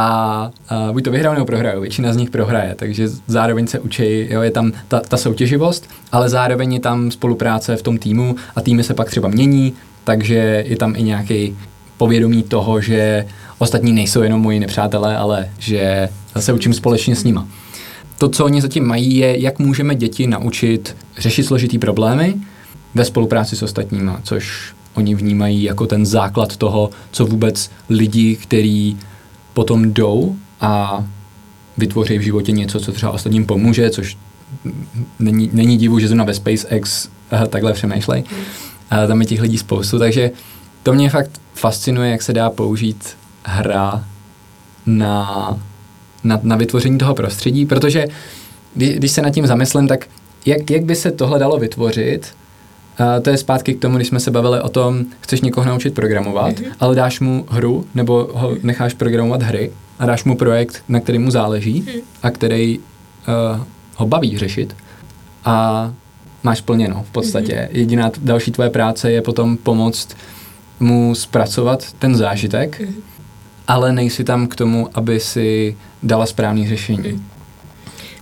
[0.69, 4.41] a buď to vyhrajou nebo prohrajou, většina z nich prohraje, takže zároveň se učí, jo,
[4.41, 8.83] je tam ta, ta soutěživost, ale zároveň je tam spolupráce v tom týmu a týmy
[8.83, 11.57] se pak třeba mění, takže je tam i nějaký
[11.97, 13.25] povědomí toho, že
[13.57, 17.47] ostatní nejsou jenom moji nepřátelé, ale že se učím společně s nima
[18.21, 22.35] to, co oni zatím mají, je, jak můžeme děti naučit řešit složitý problémy
[22.95, 28.97] ve spolupráci s ostatníma, což oni vnímají jako ten základ toho, co vůbec lidi, kteří
[29.53, 31.03] potom jdou a
[31.77, 34.17] vytvoří v životě něco, co třeba ostatním pomůže, což
[35.19, 38.23] není, není divu, že zrovna ve SpaceX uh, takhle přemýšlej.
[38.23, 40.31] Uh, tam je těch lidí spoustu, takže
[40.83, 44.05] to mě fakt fascinuje, jak se dá použít hra
[44.85, 45.57] na
[46.23, 48.07] na, na vytvoření toho prostředí, protože
[48.75, 50.07] kdy, když se nad tím zamyslím, tak
[50.45, 52.33] jak, jak by se tohle dalo vytvořit,
[52.99, 55.93] Uh, to je zpátky k tomu, když jsme se bavili o tom, chceš někoho naučit
[55.93, 56.71] programovat, mm-hmm.
[56.79, 61.19] ale dáš mu hru, nebo ho necháš programovat hry a dáš mu projekt, na který
[61.19, 62.01] mu záleží mm.
[62.23, 62.83] a který uh,
[63.95, 64.75] ho baví řešit
[65.45, 65.93] a
[66.43, 67.53] máš plněno v podstatě.
[67.53, 67.77] Mm-hmm.
[67.77, 70.17] Jediná další tvoje práce je potom pomoct
[70.79, 73.11] mu zpracovat ten zážitek mm-hmm
[73.71, 77.23] ale nejsi tam k tomu, aby si dala správný řešení.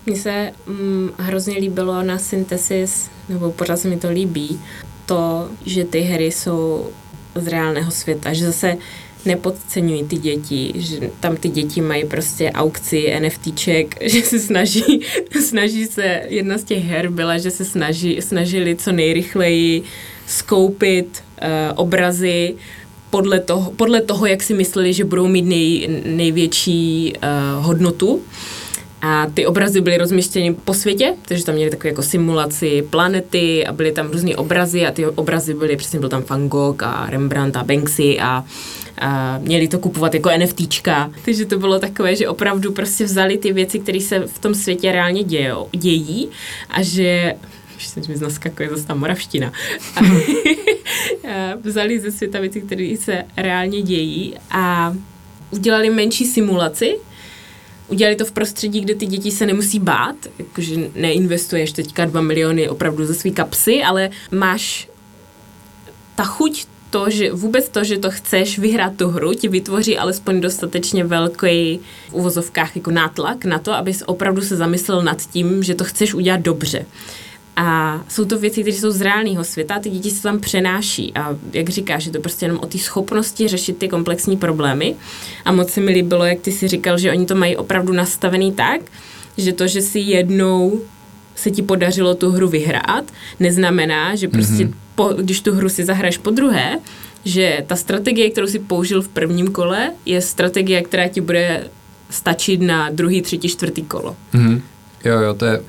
[0.05, 4.59] Mně se mm, hrozně líbilo na synthesis, nebo pořád se mi to líbí,
[5.05, 6.89] to, že ty hry jsou
[7.35, 8.77] z reálného světa, že zase
[9.25, 15.01] nepodceňují ty děti, že tam ty děti mají prostě aukci NFTček, že se snaží,
[15.41, 19.83] snaží se, jedna z těch her byla, že se snaží, snažili co nejrychleji
[20.27, 22.55] skoupit uh, obrazy
[23.09, 28.21] podle toho, podle toho, jak si mysleli, že budou mít nej, největší uh, hodnotu.
[29.01, 33.71] A ty obrazy byly rozmístěny po světě, takže tam měli takové jako simulaci planety a
[33.71, 37.57] byly tam různé obrazy a ty obrazy byly, přesně byl tam Van Gogh a Rembrandt
[37.57, 38.45] a Banksy a,
[39.01, 41.11] a měli to kupovat jako NFTčka.
[41.25, 44.91] Takže to bylo takové, že opravdu prostě vzali ty věci, které se v tom světě
[44.91, 46.29] reálně dějou, dějí
[46.69, 47.33] a že
[47.79, 49.51] už se mi naskakuje zase ta moravština.
[49.95, 49.99] A,
[51.31, 54.95] a vzali ze světa věci, které se reálně dějí a
[55.51, 56.97] udělali menší simulaci,
[57.87, 62.69] udělali to v prostředí, kde ty děti se nemusí bát, jakože neinvestuješ teďka dva miliony
[62.69, 64.89] opravdu ze své kapsy, ale máš
[66.15, 70.41] ta chuť to, že vůbec to, že to chceš vyhrát tu hru, ti vytvoří alespoň
[70.41, 75.75] dostatečně velký v uvozovkách jako nátlak na to, abys opravdu se zamyslel nad tím, že
[75.75, 76.85] to chceš udělat dobře.
[77.61, 81.13] A jsou to věci, které jsou z reálného světa ty děti se tam přenáší.
[81.15, 84.95] A jak říkáš, je to prostě jenom o té schopnosti řešit ty komplexní problémy.
[85.45, 88.51] A moc se mi líbilo, jak ty si říkal, že oni to mají opravdu nastavený
[88.51, 88.81] tak,
[89.37, 90.81] že to, že si jednou
[91.35, 94.73] se ti podařilo tu hru vyhrát, neznamená, že prostě mm-hmm.
[94.95, 96.79] po, když tu hru si zahraješ po druhé,
[97.25, 101.67] že ta strategie, kterou si použil v prvním kole, je strategie, která ti bude
[102.09, 104.15] stačit na druhý, třetí, čtvrtý kolo.
[104.33, 104.61] Mm-hmm.
[105.05, 105.61] Jo, jo, to je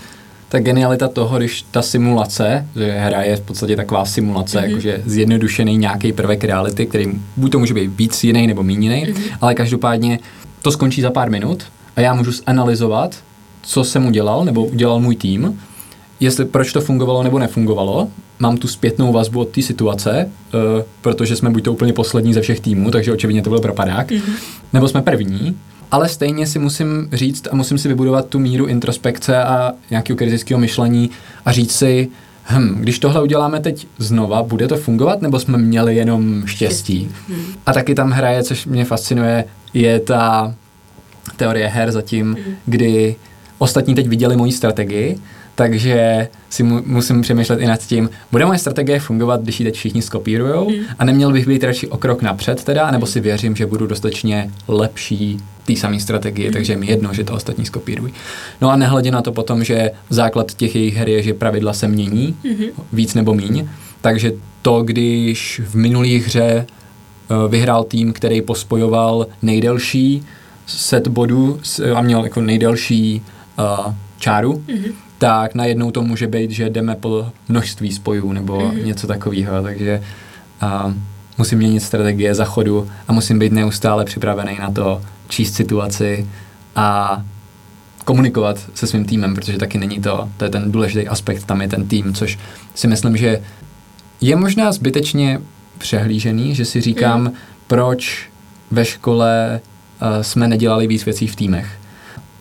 [0.51, 4.69] ta genialita toho, když ta simulace, že hra je v podstatě taková simulace, mm-hmm.
[4.69, 9.13] jakože zjednodušený nějaký prvek reality, který buď to může být víc jiný nebo méně jiný,
[9.13, 9.37] mm-hmm.
[9.41, 10.19] ale každopádně
[10.63, 11.63] to skončí za pár minut
[11.97, 13.17] a já můžu zanalizovat,
[13.63, 15.61] co jsem udělal nebo udělal můj tým,
[16.21, 18.09] jestli proč to fungovalo nebo nefungovalo.
[18.39, 20.61] Mám tu zpětnou vazbu od té situace, uh,
[21.01, 24.33] protože jsme buď to úplně poslední ze všech týmů, takže očividně to byl propadák, mm-hmm.
[24.73, 25.57] nebo jsme první
[25.91, 30.61] ale stejně si musím říct a musím si vybudovat tu míru introspekce a nějakého kritického
[30.61, 31.11] myšlení
[31.45, 32.09] a říct si,
[32.45, 37.11] hm, když tohle uděláme teď znova, bude to fungovat, nebo jsme měli jenom štěstí?
[37.29, 37.45] Hmm.
[37.67, 40.55] A taky tam hraje, což mě fascinuje, je ta
[41.37, 42.55] teorie her zatím, hmm.
[42.67, 43.17] kdy
[43.59, 45.19] ostatní teď viděli moji strategii
[45.61, 49.75] takže si mu, musím přemýšlet i nad tím, bude moje strategie fungovat, když ji teď
[49.75, 50.77] všichni skopírujou mm.
[50.99, 54.51] a neměl bych být radši o krok napřed teda, nebo si věřím, že budu dostatečně
[54.69, 56.53] lepší té samé strategie, mm.
[56.53, 58.13] takže mi jedno, že to ostatní skopírují.
[58.61, 61.89] No a nehledě na to potom, že základ těch jejich her je, že pravidla se
[61.89, 62.65] mění, mm.
[62.93, 63.69] víc nebo míň,
[64.01, 70.23] takže to, když v minulých hře uh, vyhrál tým, který pospojoval nejdelší
[70.67, 71.61] set bodů
[71.95, 73.23] a měl jako nejdelší
[73.59, 78.85] uh, čáru, mm-hmm tak najednou to může být, že jdeme po množství spojů nebo mm-hmm.
[78.85, 80.03] něco takového, takže
[80.61, 80.95] a,
[81.39, 86.27] musím měnit strategie za chodu a musím být neustále připravený na to číst situaci
[86.77, 87.23] a
[88.05, 91.69] komunikovat se svým týmem, protože taky není to, to je ten důležitý aspekt, tam je
[91.69, 92.39] ten tým, což
[92.75, 93.43] si myslím, že
[94.21, 95.41] je možná zbytečně
[95.79, 97.33] přehlížený, že si říkám, mm.
[97.67, 98.29] proč
[98.71, 99.61] ve škole
[100.03, 101.79] uh, jsme nedělali víc věcí v týmech.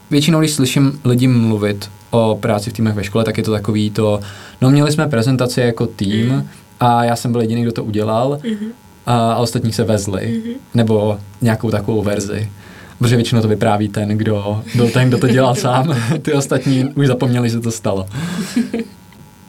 [0.09, 3.89] Většinou, když slyším lidi mluvit o práci v týmech ve škole, tak je to takový
[3.91, 4.19] to,
[4.61, 6.47] no měli jsme prezentaci jako tým mm.
[6.79, 8.69] a já jsem byl jediný, kdo to udělal mm-hmm.
[9.05, 10.55] a, a ostatní se vezli, mm-hmm.
[10.73, 12.51] nebo nějakou takovou verzi.
[12.99, 15.95] Protože většinou to vypráví ten, kdo byl ten, kdo to dělal sám.
[16.21, 18.05] Ty ostatní už zapomněli, že to stalo.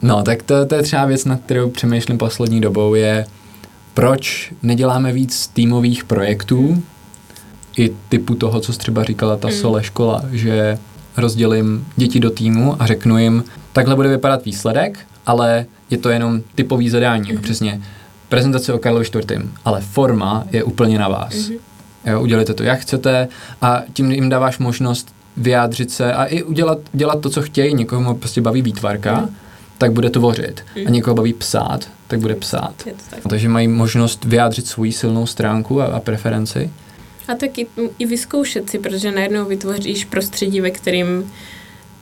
[0.03, 3.27] No, tak to, to je třeba věc, na kterou přemýšlím poslední dobou, je
[3.95, 6.83] proč neděláme víc týmových projektů,
[7.77, 9.55] i typu toho, co jsi třeba říkala ta mm.
[9.55, 10.79] sole škola, že
[11.17, 16.41] rozdělím děti do týmu a řeknu jim, takhle bude vypadat výsledek, ale je to jenom
[16.55, 17.41] typový zadání, mm-hmm.
[17.41, 17.83] přesně
[18.29, 19.43] prezentace o Karlovi IV.
[19.65, 21.35] Ale forma je úplně na vás.
[21.35, 21.59] Mm-hmm.
[22.07, 23.29] Jo, udělejte to, jak chcete
[23.63, 27.75] a tím jim dáváš možnost vyjádřit se a i udělat dělat to, co chtějí.
[27.75, 29.37] Někoho prostě baví výtvarka, mm.
[29.79, 30.63] tak bude tvořit.
[30.77, 30.81] Mm.
[30.81, 30.93] A mhm.
[30.93, 32.73] někoho baví psát, tak bude psát.
[33.11, 33.21] Tak.
[33.29, 36.71] Takže mají možnost vyjádřit svou silnou stránku a, a preferenci.
[37.31, 37.67] A taky
[37.99, 41.33] i vyzkoušet si, protože najednou vytvoříš prostředí, ve kterým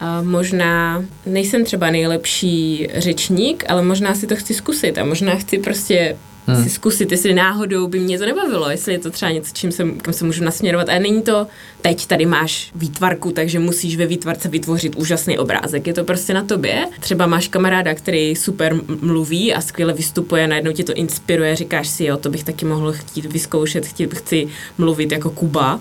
[0.00, 5.58] a možná nejsem třeba nejlepší řečník, ale možná si to chci zkusit a možná chci
[5.58, 6.16] prostě
[6.54, 6.64] hmm.
[6.64, 9.84] si zkusit, jestli náhodou by mě to nebavilo, jestli je to třeba něco, čím se,
[10.02, 10.88] kam se můžu nasměrovat.
[10.88, 11.46] A není to,
[11.82, 15.86] teď tady máš výtvarku, takže musíš ve výtvarce vytvořit úžasný obrázek.
[15.86, 16.84] Je to prostě na tobě.
[17.00, 22.04] Třeba máš kamaráda, který super mluví a skvěle vystupuje, najednou tě to inspiruje, říkáš si,
[22.04, 25.80] jo, to bych taky mohl chtít vyzkoušet, chtít, chci mluvit jako Kuba.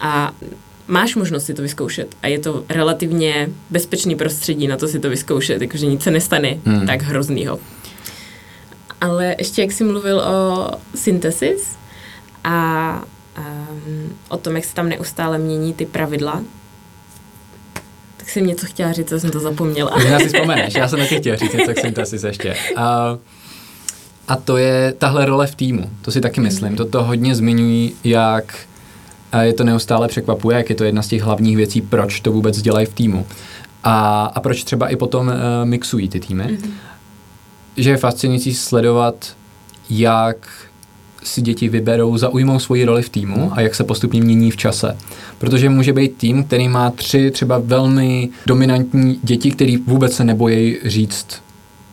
[0.00, 0.34] A
[0.88, 5.10] máš možnost si to vyzkoušet a je to relativně bezpečný prostředí na to si to
[5.10, 6.86] vyzkoušet, jakože nic se nestane hmm.
[6.86, 7.58] tak hroznýho.
[9.04, 11.76] Ale ještě jak jsi mluvil o synthesis
[12.44, 13.02] a
[13.38, 16.42] um, o tom, jak se tam neustále mění ty pravidla,
[18.16, 20.02] tak jsem něco chtěla říct, co jsem to zapomněla.
[20.08, 22.56] Já si vzpomeneš, já jsem taky chtěla říct něco k synthesis ještě.
[22.76, 23.18] A,
[24.28, 26.76] a to je tahle role v týmu, to si taky myslím.
[26.76, 28.58] Toto hodně zmiňují, jak
[29.32, 32.32] a je to neustále překvapuje, jak je to jedna z těch hlavních věcí, proč to
[32.32, 33.26] vůbec dělají v týmu.
[33.84, 36.44] A, a proč třeba i potom uh, mixují ty týmy.
[36.44, 36.70] Mm-hmm
[37.76, 39.36] že je fascinující sledovat,
[39.90, 40.48] jak
[41.22, 44.96] si děti vyberou, zaujmou svoji roli v týmu a jak se postupně mění v čase.
[45.38, 50.78] Protože může být tým, který má tři třeba velmi dominantní děti, který vůbec se nebojí
[50.84, 51.26] říct,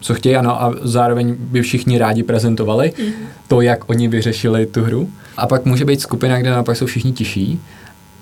[0.02, 3.12] co chtějí, ano, a zároveň by všichni rádi prezentovali mm.
[3.48, 5.10] to, jak oni vyřešili tu hru.
[5.38, 7.60] A pak může být skupina, kde naopak jsou všichni tiší,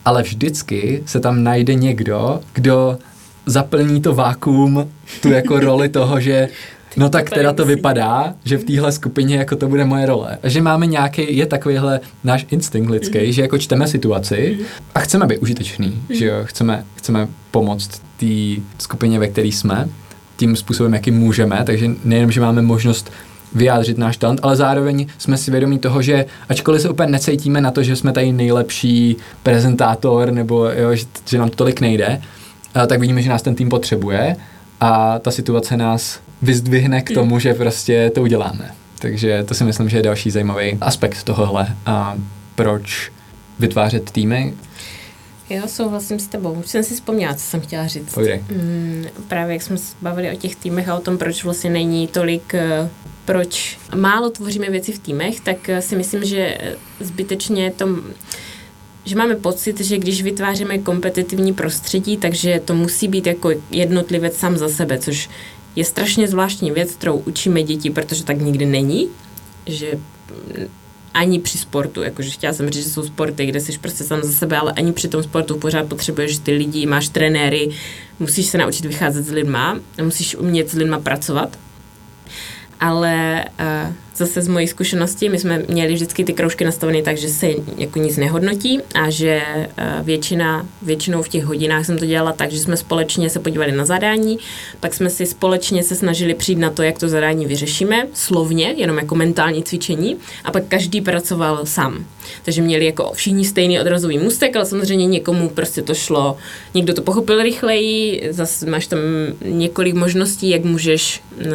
[0.05, 2.97] ale vždycky se tam najde někdo, kdo
[3.45, 4.89] zaplní to vákuum,
[5.21, 6.49] tu jako roli toho, že
[6.97, 10.37] No tak teda to vypadá, že v téhle skupině jako to bude moje role.
[10.43, 13.29] A že máme nějaký, je takovýhle náš instinkt lidský, mm-hmm.
[13.29, 14.65] že jako čteme situaci mm-hmm.
[14.95, 16.17] a chceme být užitečný, mm-hmm.
[16.17, 19.89] že jo, chceme, chceme pomoct té skupině, ve které jsme,
[20.37, 23.11] tím způsobem, jakým můžeme, takže nejenom, že máme možnost
[23.55, 27.71] vyjádřit náš talent, ale zároveň jsme si vědomí toho, že ačkoliv se úplně necítíme na
[27.71, 32.21] to, že jsme tady nejlepší prezentátor nebo jo, že, že nám to tolik nejde,
[32.87, 34.35] tak vidíme, že nás ten tým potřebuje
[34.79, 38.71] a ta situace nás vyzdvihne k tomu, že prostě to uděláme.
[38.99, 41.75] Takže to si myslím, že je další zajímavý aspekt tohohle.
[41.85, 42.17] A
[42.55, 43.11] proč
[43.59, 44.53] vytvářet týmy?
[45.49, 46.53] Jo, souhlasím s tebou.
[46.53, 48.17] Už jsem si vzpomněla, co jsem chtěla říct.
[48.51, 52.07] Mm, právě jak jsme se bavili o těch týmech a o tom, proč vlastně není
[52.07, 52.89] tolik, eh,
[53.25, 56.57] proč málo tvoříme věci v týmech, tak eh, si myslím, že
[56.99, 57.87] zbytečně to
[59.05, 64.57] že máme pocit, že když vytváříme kompetitivní prostředí, takže to musí být jako jednotlivec sám
[64.57, 65.29] za sebe, což
[65.79, 69.07] je strašně zvláštní věc, kterou učíme děti, protože tak nikdy není,
[69.65, 69.91] že
[71.13, 74.31] ani při sportu, jakože chtěla jsem říct, že jsou sporty, kde jsi prostě sám za
[74.31, 77.69] sebe, ale ani při tom sportu pořád potřebuješ ty lidi, máš trenéry,
[78.19, 81.57] musíš se naučit vycházet s lidma, musíš umět s lidma pracovat.
[82.79, 87.29] Ale uh, zase z mojí zkušenosti, my jsme měli vždycky ty kroužky nastavené tak, že
[87.29, 92.33] se jako nic nehodnotí a že uh, většina, většinou v těch hodinách jsem to dělala
[92.33, 94.37] tak, že jsme společně se podívali na zadání,
[94.79, 98.97] pak jsme si společně se snažili přijít na to, jak to zadání vyřešíme, slovně, jenom
[98.97, 102.05] jako mentální cvičení a pak každý pracoval sám.
[102.43, 106.37] Takže měli jako všichni stejný odrazový můstek, ale samozřejmě někomu prostě to šlo,
[106.73, 108.99] někdo to pochopil rychleji, zase máš tam
[109.45, 111.51] několik možností, jak můžeš uh,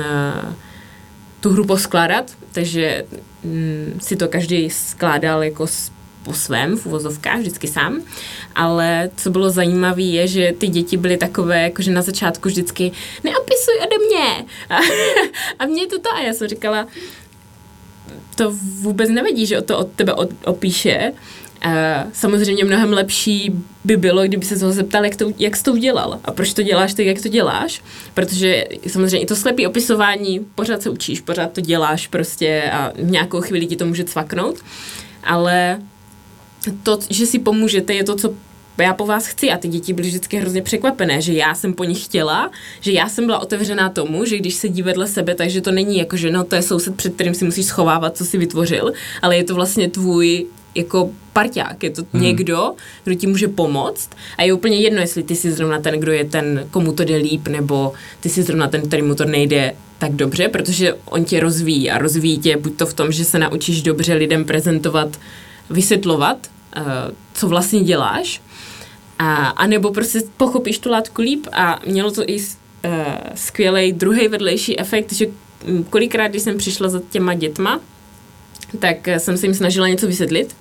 [1.44, 3.04] tu hru poskládat, takže
[3.42, 8.02] mm, si to každý skládal jako s, po svém v uvozovkách, vždycky sám.
[8.54, 12.92] Ale co bylo zajímavé je, že ty děti byly takové, jakože na začátku vždycky
[13.24, 14.46] neopisuj ode mě.
[14.70, 14.78] A,
[15.58, 16.86] a mě to to a já jsem říkala,
[18.36, 21.12] to vůbec nevedí, že to od tebe opíše.
[21.66, 21.72] Uh,
[22.12, 23.52] samozřejmě mnohem lepší
[23.84, 26.62] by bylo, kdyby se toho zeptal, jak, to, jak jsi to udělal a proč to
[26.62, 27.82] děláš tak, jak to děláš,
[28.14, 33.10] protože samozřejmě i to slepý opisování, pořád se učíš, pořád to děláš prostě a v
[33.10, 34.56] nějakou chvíli ti to může cvaknout,
[35.24, 35.78] ale
[36.82, 38.34] to, že si pomůžete, je to, co
[38.78, 39.50] já po vás chci.
[39.50, 42.50] A ty děti byly vždycky hrozně překvapené, že já jsem po nich chtěla,
[42.80, 46.16] že já jsem byla otevřená tomu, že když sedí vedle sebe, takže to není jako,
[46.16, 49.44] že no to je soused, před kterým si musíš schovávat, co si vytvořil, ale je
[49.44, 52.22] to vlastně tvůj jako parťák, je to hmm.
[52.22, 52.72] někdo,
[53.04, 56.24] kdo ti může pomoct a je úplně jedno, jestli ty jsi zrovna ten, kdo je
[56.24, 60.12] ten, komu to jde líp, nebo ty jsi zrovna ten, který mu to nejde tak
[60.12, 63.82] dobře, protože on tě rozvíjí a rozvíjí tě buď to v tom, že se naučíš
[63.82, 65.20] dobře lidem prezentovat,
[65.70, 66.82] vysvětlovat, uh,
[67.34, 68.42] co vlastně děláš,
[69.18, 72.90] a, a nebo prostě pochopíš tu látku líp a mělo to i uh,
[73.34, 75.26] skvělý druhý vedlejší efekt, že
[75.90, 77.80] kolikrát, když jsem přišla za těma dětma,
[78.78, 80.56] tak jsem se jim snažila něco vysvětlit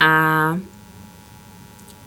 [0.00, 0.58] a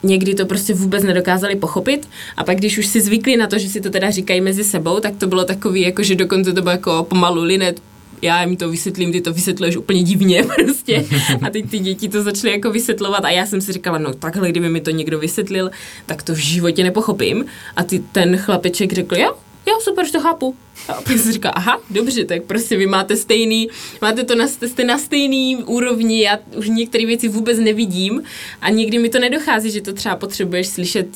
[0.03, 3.69] někdy to prostě vůbec nedokázali pochopit a pak když už si zvykli na to, že
[3.69, 6.71] si to teda říkají mezi sebou, tak to bylo takový, jako že dokonce to bylo
[6.71, 7.81] jako pomalu linet,
[8.21, 11.05] já jim to vysvětlím, ty to vysvětluješ úplně divně prostě.
[11.41, 14.49] A teď ty děti to začaly jako vysvětlovat a já jsem si říkala, no takhle,
[14.49, 15.71] kdyby mi to někdo vysvětlil,
[16.05, 17.45] tak to v životě nepochopím.
[17.75, 19.35] A ty, ten chlapeček řekl, jo,
[19.67, 20.55] jo, super, to chápu.
[20.87, 23.69] A pak si říká, aha, dobře, tak prostě vy máte stejný,
[24.01, 28.23] máte to na, jste na stejný úrovni, já už některé věci vůbec nevidím
[28.61, 31.07] a někdy mi to nedochází, že to třeba potřebuješ slyšet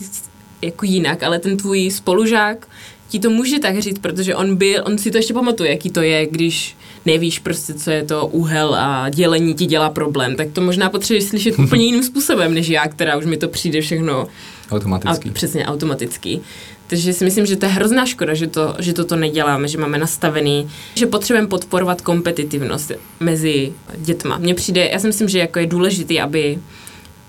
[0.61, 2.67] jako jinak, ale ten tvůj spolužák
[3.09, 6.01] ti to může tak říct, protože on byl, on si to ještě pamatuje, jaký to
[6.01, 6.75] je, když
[7.05, 11.23] nevíš prostě, co je to úhel a dělení ti dělá problém, tak to možná potřebuješ
[11.23, 14.27] slyšet úplně jiným způsobem, než já, která už mi to přijde všechno
[14.71, 15.29] automaticky.
[15.29, 16.39] A, přesně, automaticky.
[16.87, 19.97] Takže si myslím, že to je hrozná škoda, že, to, že toto neděláme, že máme
[19.97, 24.37] nastavený, že potřebujeme podporovat kompetitivnost mezi dětma.
[24.37, 26.59] Mně přijde, já si myslím, že jako je důležité, aby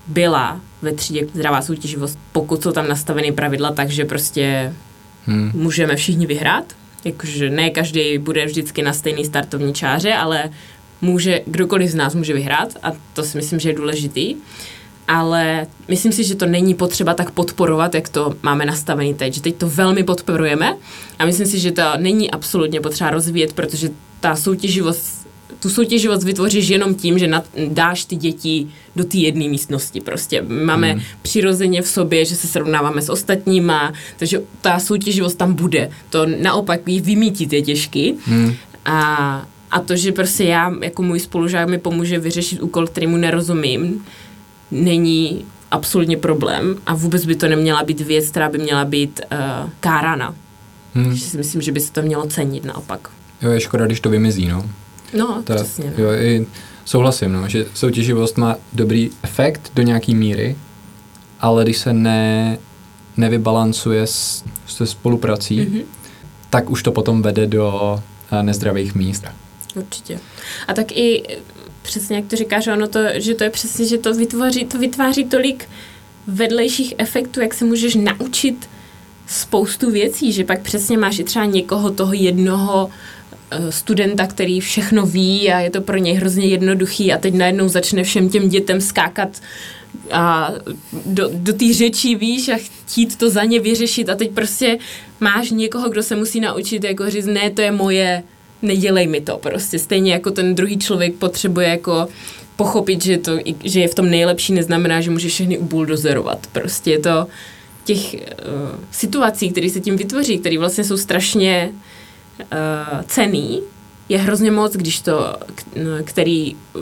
[0.07, 4.73] byla ve třídě zdravá soutěživost, pokud jsou tam nastavené pravidla, takže prostě
[5.25, 5.51] hmm.
[5.53, 6.73] můžeme všichni vyhrát.
[7.05, 10.49] Jakože ne každý bude vždycky na stejný startovní čáře, ale
[11.01, 14.35] může, kdokoliv z nás může vyhrát a to si myslím, že je důležitý
[15.09, 19.33] ale myslím si, že to není potřeba tak podporovat, jak to máme nastavený teď.
[19.33, 20.73] Že teď to velmi podporujeme
[21.19, 25.19] a myslím si, že to není absolutně potřeba rozvíjet, protože ta soutěživost
[25.59, 30.01] tu soutěživost vytvoříš jenom tím, že nad, dáš ty děti do té jedné místnosti.
[30.01, 31.01] Prostě máme hmm.
[31.21, 35.89] přirozeně v sobě, že se srovnáváme s ostatníma, takže ta soutěživost tam bude.
[36.09, 38.13] To naopak jí vymítit je těžký.
[38.25, 38.53] Hmm.
[38.85, 43.17] A, a to, že prostě já jako můj spolužák mi pomůže vyřešit úkol, který mu
[43.17, 44.05] nerozumím,
[44.71, 49.69] není absolutně problém a vůbec by to neměla být věc, která by měla být uh,
[49.79, 50.35] kárána.
[50.93, 51.05] Hmm.
[51.05, 53.09] Takže si myslím, že by se to mělo cenit naopak.
[53.41, 54.69] Jo, je škoda, když to vymizí, no.
[55.17, 55.93] No, to, přesně.
[55.97, 56.03] No.
[56.03, 56.47] Jo, i
[56.85, 60.55] souhlasím, no, že soutěživost má dobrý efekt do nějaký míry,
[61.39, 62.57] ale když se ne,
[63.17, 65.83] nevybalancuje s, se spoluprací, mm-hmm.
[66.49, 67.99] tak už to potom vede do
[68.31, 69.25] uh, nezdravých míst.
[69.75, 70.19] Určitě.
[70.67, 71.23] A tak i
[71.81, 75.25] přesně jak to říkáš, ono to, že to je přesně, že to vytvoří, to vytváří
[75.25, 75.69] tolik
[76.27, 78.69] vedlejších efektů, jak se můžeš naučit
[79.27, 82.89] spoustu věcí, že pak přesně máš i třeba někoho toho jednoho
[83.51, 87.67] eh, studenta, který všechno ví a je to pro něj hrozně jednoduchý a teď najednou
[87.67, 89.41] začne všem těm dětem skákat
[90.11, 90.51] a
[91.05, 94.77] do, do té řečí víš a chtít to za ně vyřešit a teď prostě
[95.19, 98.23] máš někoho, kdo se musí naučit jako říct, ne, to je moje,
[98.61, 99.79] nedělej mi to prostě.
[99.79, 102.07] Stejně jako ten druhý člověk potřebuje jako
[102.55, 106.47] pochopit, že, to, že je v tom nejlepší, neznamená, že může všechny ubuldozerovat.
[106.51, 107.27] Prostě je to
[107.83, 108.19] těch uh,
[108.91, 111.71] situací, které se tím vytvoří, které vlastně jsou strašně
[112.39, 113.61] uh, cený,
[114.09, 115.35] je hrozně moc, když to,
[116.03, 116.81] který uh,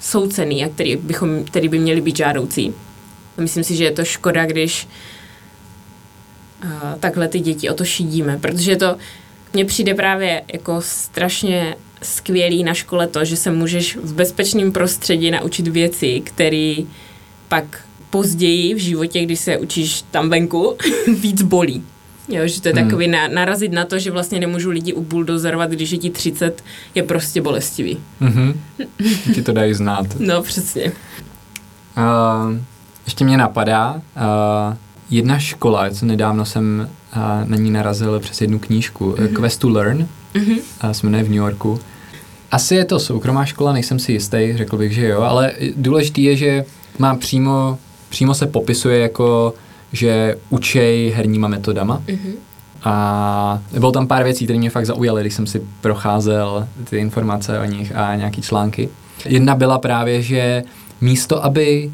[0.00, 2.74] jsou cený a který, bychom, který by měly být žádoucí.
[3.36, 4.88] Myslím si, že je to škoda, když
[6.64, 8.96] uh, takhle ty děti o to šidíme, protože to
[9.52, 15.30] mně přijde právě jako strašně skvělý na škole to, že se můžeš v bezpečném prostředí
[15.30, 16.74] naučit věci, které
[17.48, 17.64] pak
[18.10, 20.76] později v životě, když se učíš tam venku,
[21.20, 21.84] víc bolí.
[22.28, 22.84] Jo, že to je hmm.
[22.84, 27.02] takový na, narazit na to, že vlastně nemůžu lidi ubuldozerovat, když je ti 30, je
[27.02, 27.98] prostě bolestivý.
[28.20, 28.54] Mm-hmm.
[29.34, 30.06] Ti to dají znát.
[30.18, 30.92] No, přesně.
[31.96, 32.58] Uh,
[33.04, 34.76] ještě mě napadá, uh,
[35.10, 39.36] jedna škola, co nedávno jsem uh, na ní narazil přes jednu knížku, mm-hmm.
[39.36, 40.92] Quest to Learn, mm-hmm.
[40.92, 41.80] se jmenuje v New Yorku.
[42.50, 46.36] Asi je to soukromá škola, nejsem si jistý, řekl bych, že jo, ale důležitý je,
[46.36, 46.64] že
[46.98, 47.78] má přímo,
[48.08, 49.54] přímo se popisuje jako,
[49.92, 52.02] že učej herníma metodama.
[52.06, 52.32] Mm-hmm.
[52.84, 57.60] A bylo tam pár věcí, které mě fakt zaujaly, když jsem si procházel ty informace
[57.60, 58.88] o nich a nějaký články.
[59.24, 60.62] Jedna byla právě, že
[61.00, 61.90] místo, aby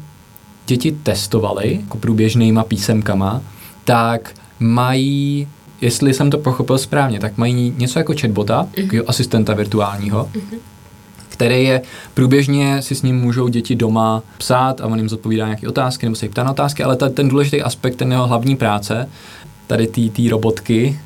[0.67, 3.41] děti testovaly jako průběžnýma písemkama,
[3.83, 5.47] tak mají,
[5.81, 9.03] jestli jsem to pochopil správně, tak mají něco jako chatbota, mm-hmm.
[9.07, 10.57] asistenta virtuálního, mm-hmm.
[11.29, 11.81] který je
[12.13, 16.15] průběžně si s ním můžou děti doma psát a on jim zodpovídá nějaké otázky nebo
[16.15, 19.09] se jich ptá na otázky, ale ta, ten důležitý aspekt, ten jeho hlavní práce,
[19.67, 20.99] tady té robotky,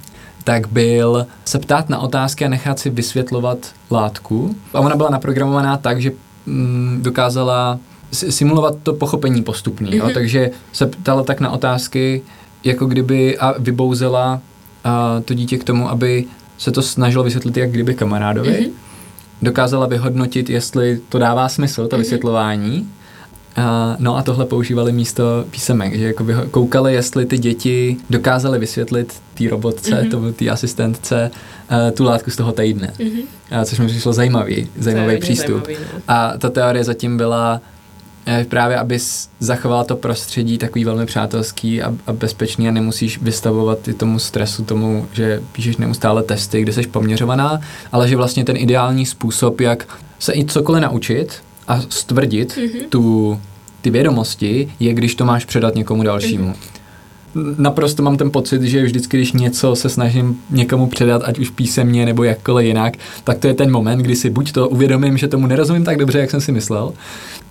[0.44, 3.58] tak byl se ptát na otázky a nechat si vysvětlovat
[3.92, 4.56] látku.
[4.74, 6.12] A ona byla naprogramovaná tak, že
[6.46, 7.80] mm, dokázala
[8.12, 9.98] simulovat to pochopení postupný, mm-hmm.
[9.98, 10.06] jo?
[10.06, 10.14] Mhm.
[10.14, 12.22] takže se ptala tak na otázky,
[12.64, 14.42] jako kdyby a vybouzela
[14.84, 16.26] a, to dítě k tomu, aby
[16.58, 18.52] se to snažilo vysvětlit jak kdyby kamarádovi.
[18.52, 18.72] Mm-hmm.
[19.42, 22.00] Dokázala vyhodnotit, jestli to dává smysl, to mm-hmm.
[22.00, 22.90] vysvětlování.
[23.56, 29.22] A, no a tohle používali místo písemek, že jako koukali, jestli ty děti dokázaly vysvětlit
[29.34, 30.34] té robotce, mm-hmm.
[30.34, 31.32] té asistentce,
[31.72, 32.94] uh, tu látku z toho týdne.
[32.98, 33.24] Mm-hmm.
[33.52, 35.66] A, což mi přišlo zajímavý, zajímavý přístup.
[35.66, 36.02] Zajímavý, no.
[36.08, 37.62] A ta teorie zatím byla,
[38.50, 39.00] právě aby
[39.40, 44.64] zachovala to prostředí takový velmi přátelský a, a bezpečný a nemusíš vystavovat i tomu stresu,
[44.64, 47.62] tomu, že píšeš neustále testy, kde jsi poměřovaná,
[47.92, 51.34] ale že vlastně ten ideální způsob, jak se i cokoliv naučit
[51.68, 52.90] a stvrdit mm-hmm.
[52.90, 53.40] tu,
[53.82, 56.50] ty vědomosti, je, když to máš předat někomu dalšímu.
[56.50, 56.80] Mm-hmm
[57.58, 62.06] naprosto mám ten pocit, že vždycky, když něco se snažím někomu předat, ať už písemně
[62.06, 65.48] nebo jakkoliv jinak, tak to je ten moment, kdy si buď to uvědomím, že tomu
[65.48, 66.94] nerozumím tak dobře, jak jsem si myslel,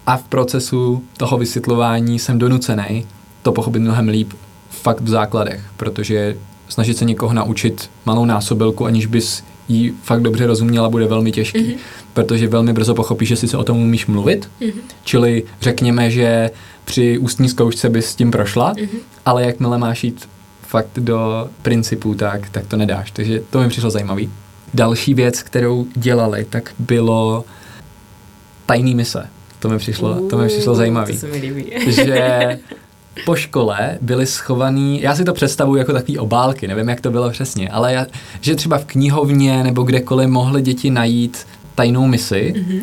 [0.09, 3.07] a v procesu toho vysvětlování jsem donucený
[3.43, 4.33] to pochopit mnohem líp
[4.71, 6.37] fakt v základech, protože
[6.69, 11.59] snažit se někoho naučit malou násobilku, aniž bys jí fakt dobře rozuměla, bude velmi těžký,
[11.59, 11.79] mm-hmm.
[12.13, 14.73] protože velmi brzo pochopíš, že si se o tom umíš mluvit, mm-hmm.
[15.05, 16.51] čili řekněme, že
[16.85, 18.99] při ústní zkoušce bys s tím prošla, mm-hmm.
[19.27, 20.29] ale jakmile máš jít
[20.63, 23.11] fakt do principů, tak, tak to nedáš.
[23.11, 24.31] Takže to mi přišlo zajímavý.
[24.75, 27.45] Další věc, kterou dělali, tak bylo
[28.67, 29.29] tajný mise.
[29.59, 31.13] To mi přišlo, uh, to mi přišlo zajímavý.
[31.13, 31.73] To se mi líbí.
[31.91, 32.59] že
[33.25, 37.31] po škole byly schovaný, já si to představuji jako takový obálky, nevím, jak to bylo
[37.31, 38.07] přesně, ale já,
[38.41, 42.83] že třeba v knihovně nebo kdekoliv mohly děti najít tajnou misi, mm-hmm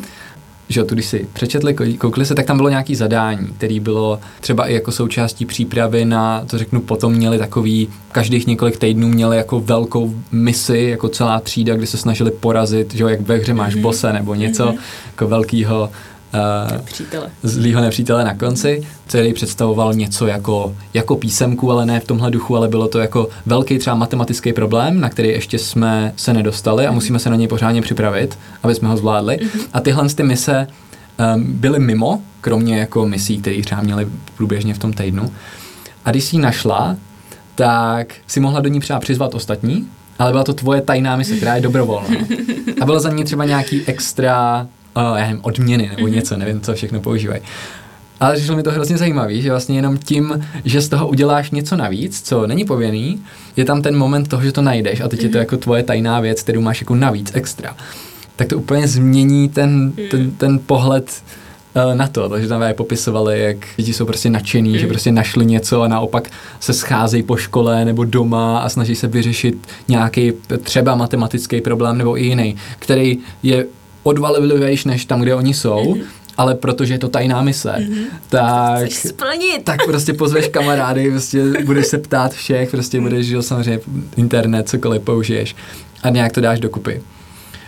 [0.70, 4.68] že tu když si přečetli, koukli se, tak tam bylo nějaký zadání, který bylo třeba
[4.68, 9.60] i jako součástí přípravy na, to řeknu, potom měli takový, každých několik týdnů měli jako
[9.60, 13.76] velkou misi, jako celá třída, kdy se snažili porazit, že jo, jak ve hře máš
[13.76, 13.82] mm-hmm.
[13.82, 14.80] bose nebo něco, mm-hmm.
[15.08, 15.90] jako velkýho
[16.84, 17.30] Přítele.
[17.44, 22.58] zlýho nepřítele na konci, který představoval něco jako, jako písemku, ale ne v tomhle duchu,
[22.58, 26.92] ale bylo to jako velký třeba matematický problém, na který ještě jsme se nedostali a
[26.92, 29.38] musíme se na něj pořádně připravit, aby jsme ho zvládli.
[29.38, 29.62] Mm-hmm.
[29.74, 30.68] A tyhle ty mise
[31.36, 34.08] um, byly mimo kromě jako misí, které třeba měli
[34.38, 35.32] průběžně v tom týdnu.
[36.06, 36.96] A když si ji našla,
[37.56, 39.88] tak si mohla do ní třeba přizvat ostatní,
[40.20, 42.10] ale byla to tvoje tajná mise, která je dobrovolná.
[42.82, 47.02] A bylo za ní třeba nějaký extra, já nevím, odměny nebo něco, nevím, co všechno
[47.02, 47.42] používají.
[48.20, 51.76] Ale přišlo mi to hrozně zajímavý, že vlastně jenom tím, že z toho uděláš něco
[51.76, 53.20] navíc, co není povinný,
[53.56, 56.20] je tam ten moment toho, že to najdeš a teď je to jako tvoje tajná
[56.20, 57.76] věc, kterou máš jako navíc extra.
[58.36, 61.24] Tak to úplně změní ten, ten, ten pohled
[61.76, 64.78] uh, na to, takže tam je popisovali, jak děti jsou prostě nadšený, mm.
[64.78, 66.30] že prostě našli něco a naopak
[66.60, 70.34] se scházejí po škole nebo doma a snaží se vyřešit nějaký
[70.64, 73.66] třeba matematický problém nebo i jiný, který je
[74.08, 76.02] odvalivější než tam, kde oni jsou, mm
[76.38, 78.06] ale protože je to tajná mise, mm-hmm.
[78.30, 78.90] tak,
[79.64, 83.80] tak prostě pozveš kamarády, prostě budeš se ptát všech, prostě budeš, žil samozřejmě
[84.18, 85.56] internet, cokoliv použiješ
[86.04, 87.02] a nějak to dáš dokupy.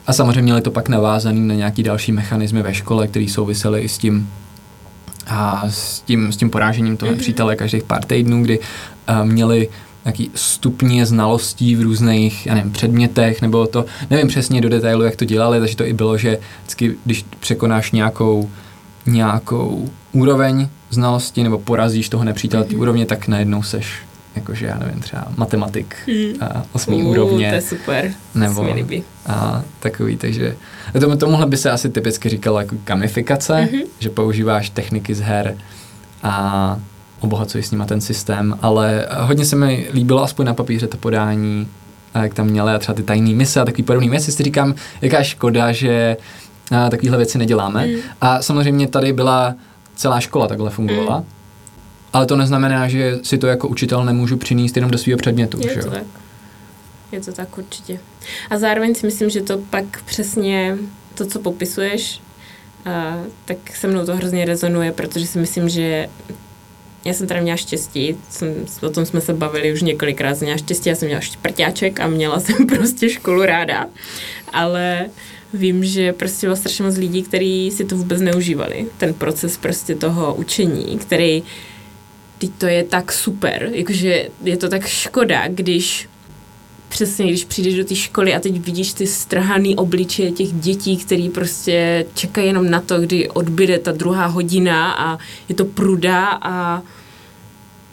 [0.08, 3.90] A samozřejmě měli to pak navázaný na nějaký další mechanismy ve škole, které souvisely i
[3.90, 4.30] s tím,
[5.28, 7.20] a s tím, s tím porážením toho mm-hmm.
[7.20, 9.70] přítele každých pár týdnů, kdy uh, měli
[10.08, 15.16] nějaký stupně znalostí v různých, já nevím, předmětech, nebo to, nevím přesně do detailu, jak
[15.16, 18.50] to dělali, takže to i bylo, že vždycky, když překonáš nějakou,
[19.06, 22.80] nějakou úroveň znalosti, nebo porazíš toho nepřítele mm-hmm.
[22.80, 24.00] úrovně, tak najednou seš
[24.36, 26.44] jakože já nevím, třeba matematik mm.
[26.44, 27.50] a osmý uh, úrovně.
[27.50, 28.12] To je super.
[28.36, 28.66] Nebo
[29.26, 30.56] a takový, takže
[31.00, 33.86] tomu, tomuhle by se asi typicky říkalo jako gamifikace, mm-hmm.
[34.00, 35.58] že používáš techniky z her
[36.24, 36.80] a
[37.20, 41.68] obohacuji s nima ten systém, ale hodně se mi líbilo aspoň na papíře to podání,
[42.16, 45.24] jak tam měli a třeba ty tajné mise a takový podobný věci, si říkám, jaká
[45.24, 46.18] škoda, že
[46.70, 47.88] takovéhle věci neděláme.
[47.88, 47.94] Mm.
[48.22, 49.56] A samozřejmě tady byla
[49.96, 51.26] celá škola takhle fungovala, mm.
[52.14, 55.60] ale to neznamená, že si to jako učitel nemůžu přinést jenom do svého předmětu.
[55.62, 56.04] Je že to tak.
[57.12, 58.00] Je to tak určitě.
[58.50, 60.78] A zároveň si myslím, že to pak přesně
[61.16, 62.22] to, co popisuješ,
[62.86, 66.08] a, tak se mnou to hrozně rezonuje, protože si myslím, že
[67.08, 70.58] já jsem teda měla štěstí, jsem, o tom jsme se bavili už několikrát, jsem měla
[70.58, 73.86] štěstí, já jsem měla šprťáček a měla jsem prostě školu ráda,
[74.54, 75.06] ale
[75.54, 79.96] vím, že prostě bylo strašně moc lidí, kteří si to vůbec neužívali, ten proces prostě
[79.96, 81.44] toho učení, který
[82.38, 86.10] teď to je tak super, jakože je to tak škoda, když
[86.90, 91.30] přesně, když přijdeš do té školy a teď vidíš ty strhaný obličeje těch dětí, který
[91.30, 95.18] prostě čekají jenom na to, kdy odbyde ta druhá hodina a
[95.50, 96.82] je to pruda a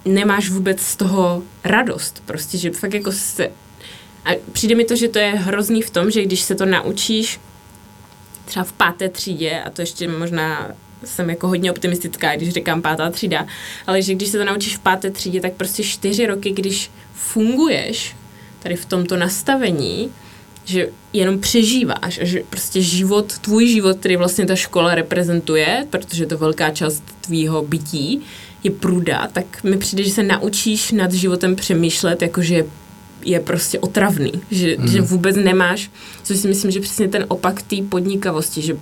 [0.04, 2.22] nemáš vůbec z toho radost.
[2.26, 3.50] Prostě, že fakt jako se...
[4.24, 7.40] A přijde mi to, že to je hrozný v tom, že když se to naučíš
[8.44, 10.70] třeba v páté třídě, a to ještě možná
[11.04, 13.46] jsem jako hodně optimistická, když říkám pátá třída,
[13.86, 18.16] ale že když se to naučíš v páté třídě, tak prostě čtyři roky, když funguješ
[18.58, 20.10] tady v tomto nastavení,
[20.64, 26.22] že jenom přežíváš a že prostě život, tvůj život, který vlastně ta škola reprezentuje, protože
[26.22, 28.22] je to velká část tvýho bytí,
[28.64, 32.64] je pruda, tak mi přijde, že se naučíš nad životem přemýšlet, jakože
[33.24, 34.88] je prostě otravný, že, mm.
[34.88, 35.90] že vůbec nemáš,
[36.22, 38.76] což si myslím, že přesně ten opak té podnikavosti, že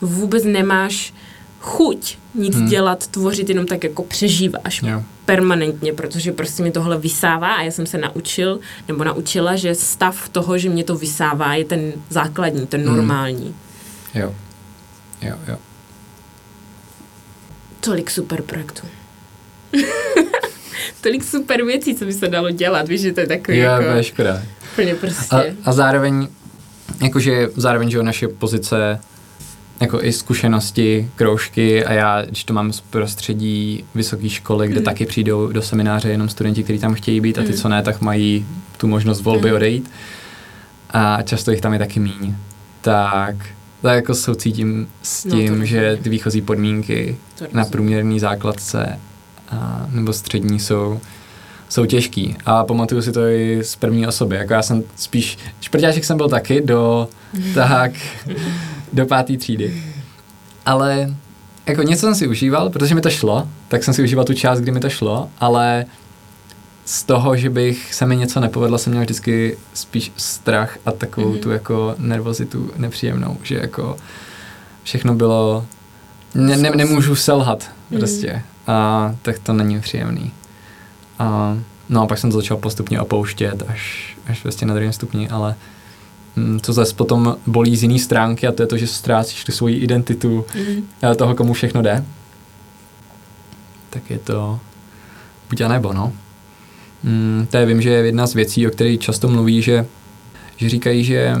[0.00, 1.14] vůbec nemáš
[1.60, 2.68] chuť nic hmm.
[2.68, 5.02] dělat, tvořit, jenom tak jako přežíváš yeah.
[5.24, 10.28] permanentně, protože prostě mi tohle vysává a já jsem se naučil, nebo naučila, že stav
[10.28, 12.96] toho, že mě to vysává, je ten základní, ten hmm.
[12.96, 13.54] normální.
[14.14, 14.34] Jo.
[15.22, 15.56] Jo, jo.
[17.80, 18.86] Tolik super projektů.
[21.00, 24.02] Tolik super věcí, co by se dalo dělat, víš, že to je takový jo, jako...
[24.02, 24.42] Škoda.
[24.72, 25.36] Úplně prostě.
[25.36, 26.28] A, a zároveň,
[27.02, 29.00] jakože zároveň, že naše pozice
[29.80, 34.84] jako i zkušenosti, kroužky a já, když to mám z prostředí vysoké školy, kde mm.
[34.84, 37.54] taky přijdou do semináře jenom studenti, kteří tam chtějí být a ty, mm.
[37.54, 38.46] co ne, tak mají
[38.76, 39.56] tu možnost volby mm.
[39.56, 39.90] odejít
[40.90, 42.34] a často jich tam je taky míň.
[42.80, 43.36] Tak,
[43.82, 47.16] tak jako soucítím s no, tím, no že ty výchozí podmínky
[47.52, 49.00] na průměrný základce
[49.50, 51.00] a, nebo střední jsou
[51.68, 52.36] jsou těžký.
[52.46, 54.36] A pamatuju si to i z první osoby.
[54.36, 57.08] Jako já jsem spíš, šprťáček jsem byl taky do
[57.54, 57.92] tak
[58.92, 59.82] do páté třídy.
[60.66, 61.14] Ale
[61.66, 64.60] jako něco jsem si užíval, protože mi to šlo, tak jsem si užíval tu část,
[64.60, 65.86] kdy mi to šlo, ale
[66.84, 71.32] z toho, že bych se mi něco nepovedlo, jsem měl vždycky spíš strach a takovou
[71.32, 71.40] mm-hmm.
[71.40, 73.96] tu jako nervozitu nepříjemnou, že jako
[74.82, 75.66] všechno bylo,
[76.34, 77.98] ne, ne, nemůžu selhat mm-hmm.
[77.98, 80.32] prostě a tak to není příjemný.
[81.18, 81.58] A,
[81.88, 85.54] no a pak jsem to začal postupně opouštět až, až vlastně na druhém stupni, ale
[86.38, 89.52] Mm, co zase potom bolí z jiné stránky a to je to, že ztrácíš tu
[89.52, 91.16] svoji identitu mm.
[91.16, 92.04] toho, komu všechno jde.
[93.90, 94.60] Tak je to
[95.48, 96.12] buď a nebo, no.
[97.02, 99.86] Mm, to je, vím, že je jedna z věcí, o které často mluví, že,
[100.56, 101.36] že říkají, že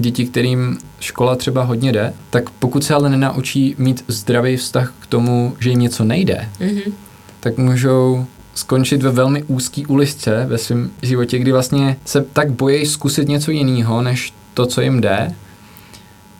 [0.00, 5.06] děti, kterým škola třeba hodně jde, tak pokud se ale nenaučí mít zdravý vztah k
[5.06, 6.92] tomu, že jim něco nejde, mm-hmm.
[7.40, 12.86] tak můžou skončit ve velmi úzký uličce ve svém životě, kdy vlastně se tak bojí
[12.86, 15.34] zkusit něco jiného, než to, co jim jde,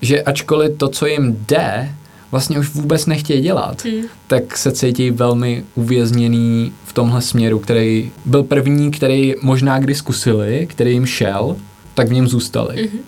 [0.03, 1.95] že ačkoliv to, co jim jde,
[2.31, 4.03] vlastně už vůbec nechtějí dělat, hmm.
[4.27, 10.67] tak se cítí velmi uvězněný v tomhle směru, který byl první, který možná kdy zkusili,
[10.71, 11.57] který jim šel,
[11.95, 12.77] tak v něm zůstali.
[12.77, 13.01] Hmm.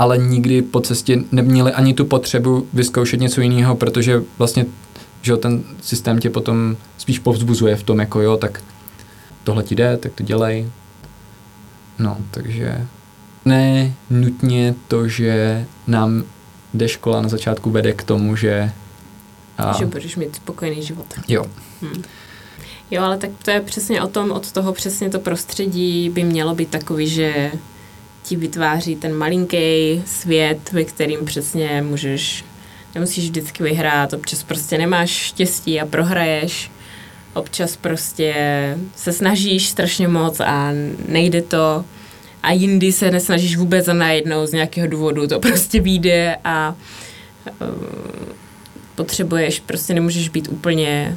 [0.00, 4.66] Ale nikdy po cestě neměli ani tu potřebu vyzkoušet něco jiného, protože vlastně
[5.22, 8.62] že ten systém tě potom spíš povzbuzuje v tom, jako jo, tak
[9.44, 10.68] tohle ti jde, tak to dělej.
[11.98, 12.86] No, takže
[13.44, 16.24] ne nutně to, že nám
[16.74, 18.72] jde škola na začátku vede k tomu, že...
[19.58, 19.72] A...
[19.78, 21.06] Že budeš mít spokojený život.
[21.28, 21.44] Jo.
[21.82, 22.02] Hmm.
[22.90, 26.54] Jo, ale tak to je přesně o tom, od toho přesně to prostředí by mělo
[26.54, 27.52] být takový, že
[28.30, 32.44] ti vytváří ten malinký svět, ve kterým přesně můžeš,
[32.94, 36.70] nemusíš vždycky vyhrát, občas prostě nemáš štěstí a prohraješ,
[37.34, 38.34] občas prostě
[38.96, 40.70] se snažíš strašně moc a
[41.08, 41.84] nejde to,
[42.42, 46.74] a jindy se nesnažíš vůbec a najednou z nějakého důvodu to prostě vyjde a
[47.60, 47.68] uh,
[48.94, 51.16] potřebuješ, prostě nemůžeš být úplně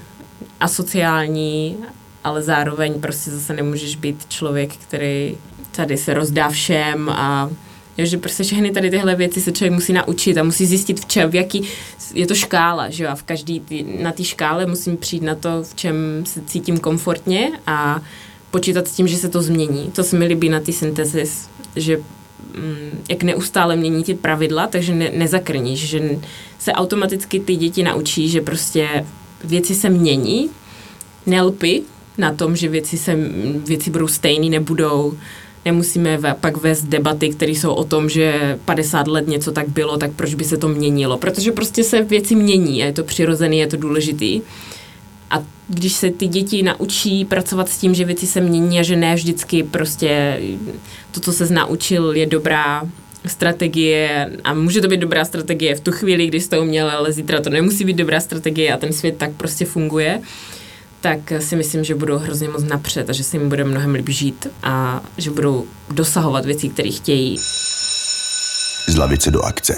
[0.60, 1.78] asociální,
[2.24, 5.38] ale zároveň prostě zase nemůžeš být člověk, který
[5.76, 7.50] tady se rozdá všem a
[7.98, 11.06] Jo, že prostě všechny tady tyhle věci se člověk musí naučit a musí zjistit v
[11.06, 11.64] čem, v jaký,
[12.14, 15.36] je to škála, že jo, a v každý, tý, na té škále musím přijít na
[15.36, 15.96] to, v čem
[16.26, 18.02] se cítím komfortně a
[18.52, 19.92] počítat s tím, že se to změní.
[19.92, 24.96] To se mi líbí na ty synthesis, že mm, jak neustále mění ty pravidla, takže
[24.96, 26.20] ne, nezakrníš, že
[26.60, 29.06] se automaticky ty děti naučí, že prostě
[29.44, 30.50] věci se mění,
[31.26, 31.82] nelpy
[32.18, 33.18] na tom, že věci, se,
[33.66, 35.18] věci budou stejný, nebudou,
[35.66, 40.12] nemusíme pak vést debaty, které jsou o tom, že 50 let něco tak bylo, tak
[40.12, 43.68] proč by se to měnilo, protože prostě se věci mění a je to přirozený, je
[43.68, 44.42] to důležitý.
[45.32, 48.96] A když se ty děti naučí pracovat s tím, že věci se mění a že
[48.96, 50.42] ne vždycky prostě
[51.12, 52.84] to, co se naučil, je dobrá
[53.26, 57.12] strategie a může to být dobrá strategie v tu chvíli, kdy jsi to uměl, ale
[57.12, 60.22] zítra to nemusí být dobrá strategie a ten svět tak prostě funguje,
[61.04, 64.10] tak si myslím, že budou hrozně moc napřed a že se jim bude mnohem líp
[64.10, 67.38] žít a že budou dosahovat věcí, které chtějí.
[68.88, 69.76] Z lavice do akce.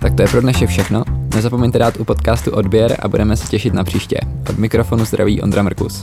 [0.00, 1.04] Tak to je pro dnešek všechno.
[1.34, 4.20] Nezapomeňte dát u podcastu odběr a budeme se těšit na příště.
[4.50, 6.02] Od mikrofonu zdraví Ondra Mrkus.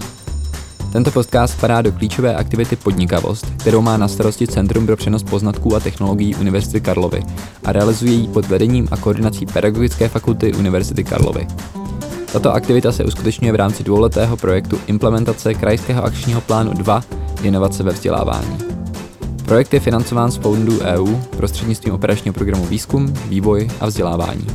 [0.92, 5.76] Tento podcast spadá do klíčové aktivity Podnikavost, kterou má na starosti Centrum pro přenos poznatků
[5.76, 7.24] a technologií Univerzity Karlovy
[7.64, 11.48] a realizuje ji pod vedením a koordinací Pedagogické fakulty Univerzity Karlovy.
[12.34, 17.04] Tato aktivita se uskutečňuje v rámci dvouletého projektu implementace Krajského akčního plánu 2
[17.42, 18.58] Inovace ve vzdělávání.
[19.46, 24.48] Projekt je financován z fondů EU prostřednictvím operačního programu Výzkum, vývoj a vzdělávání.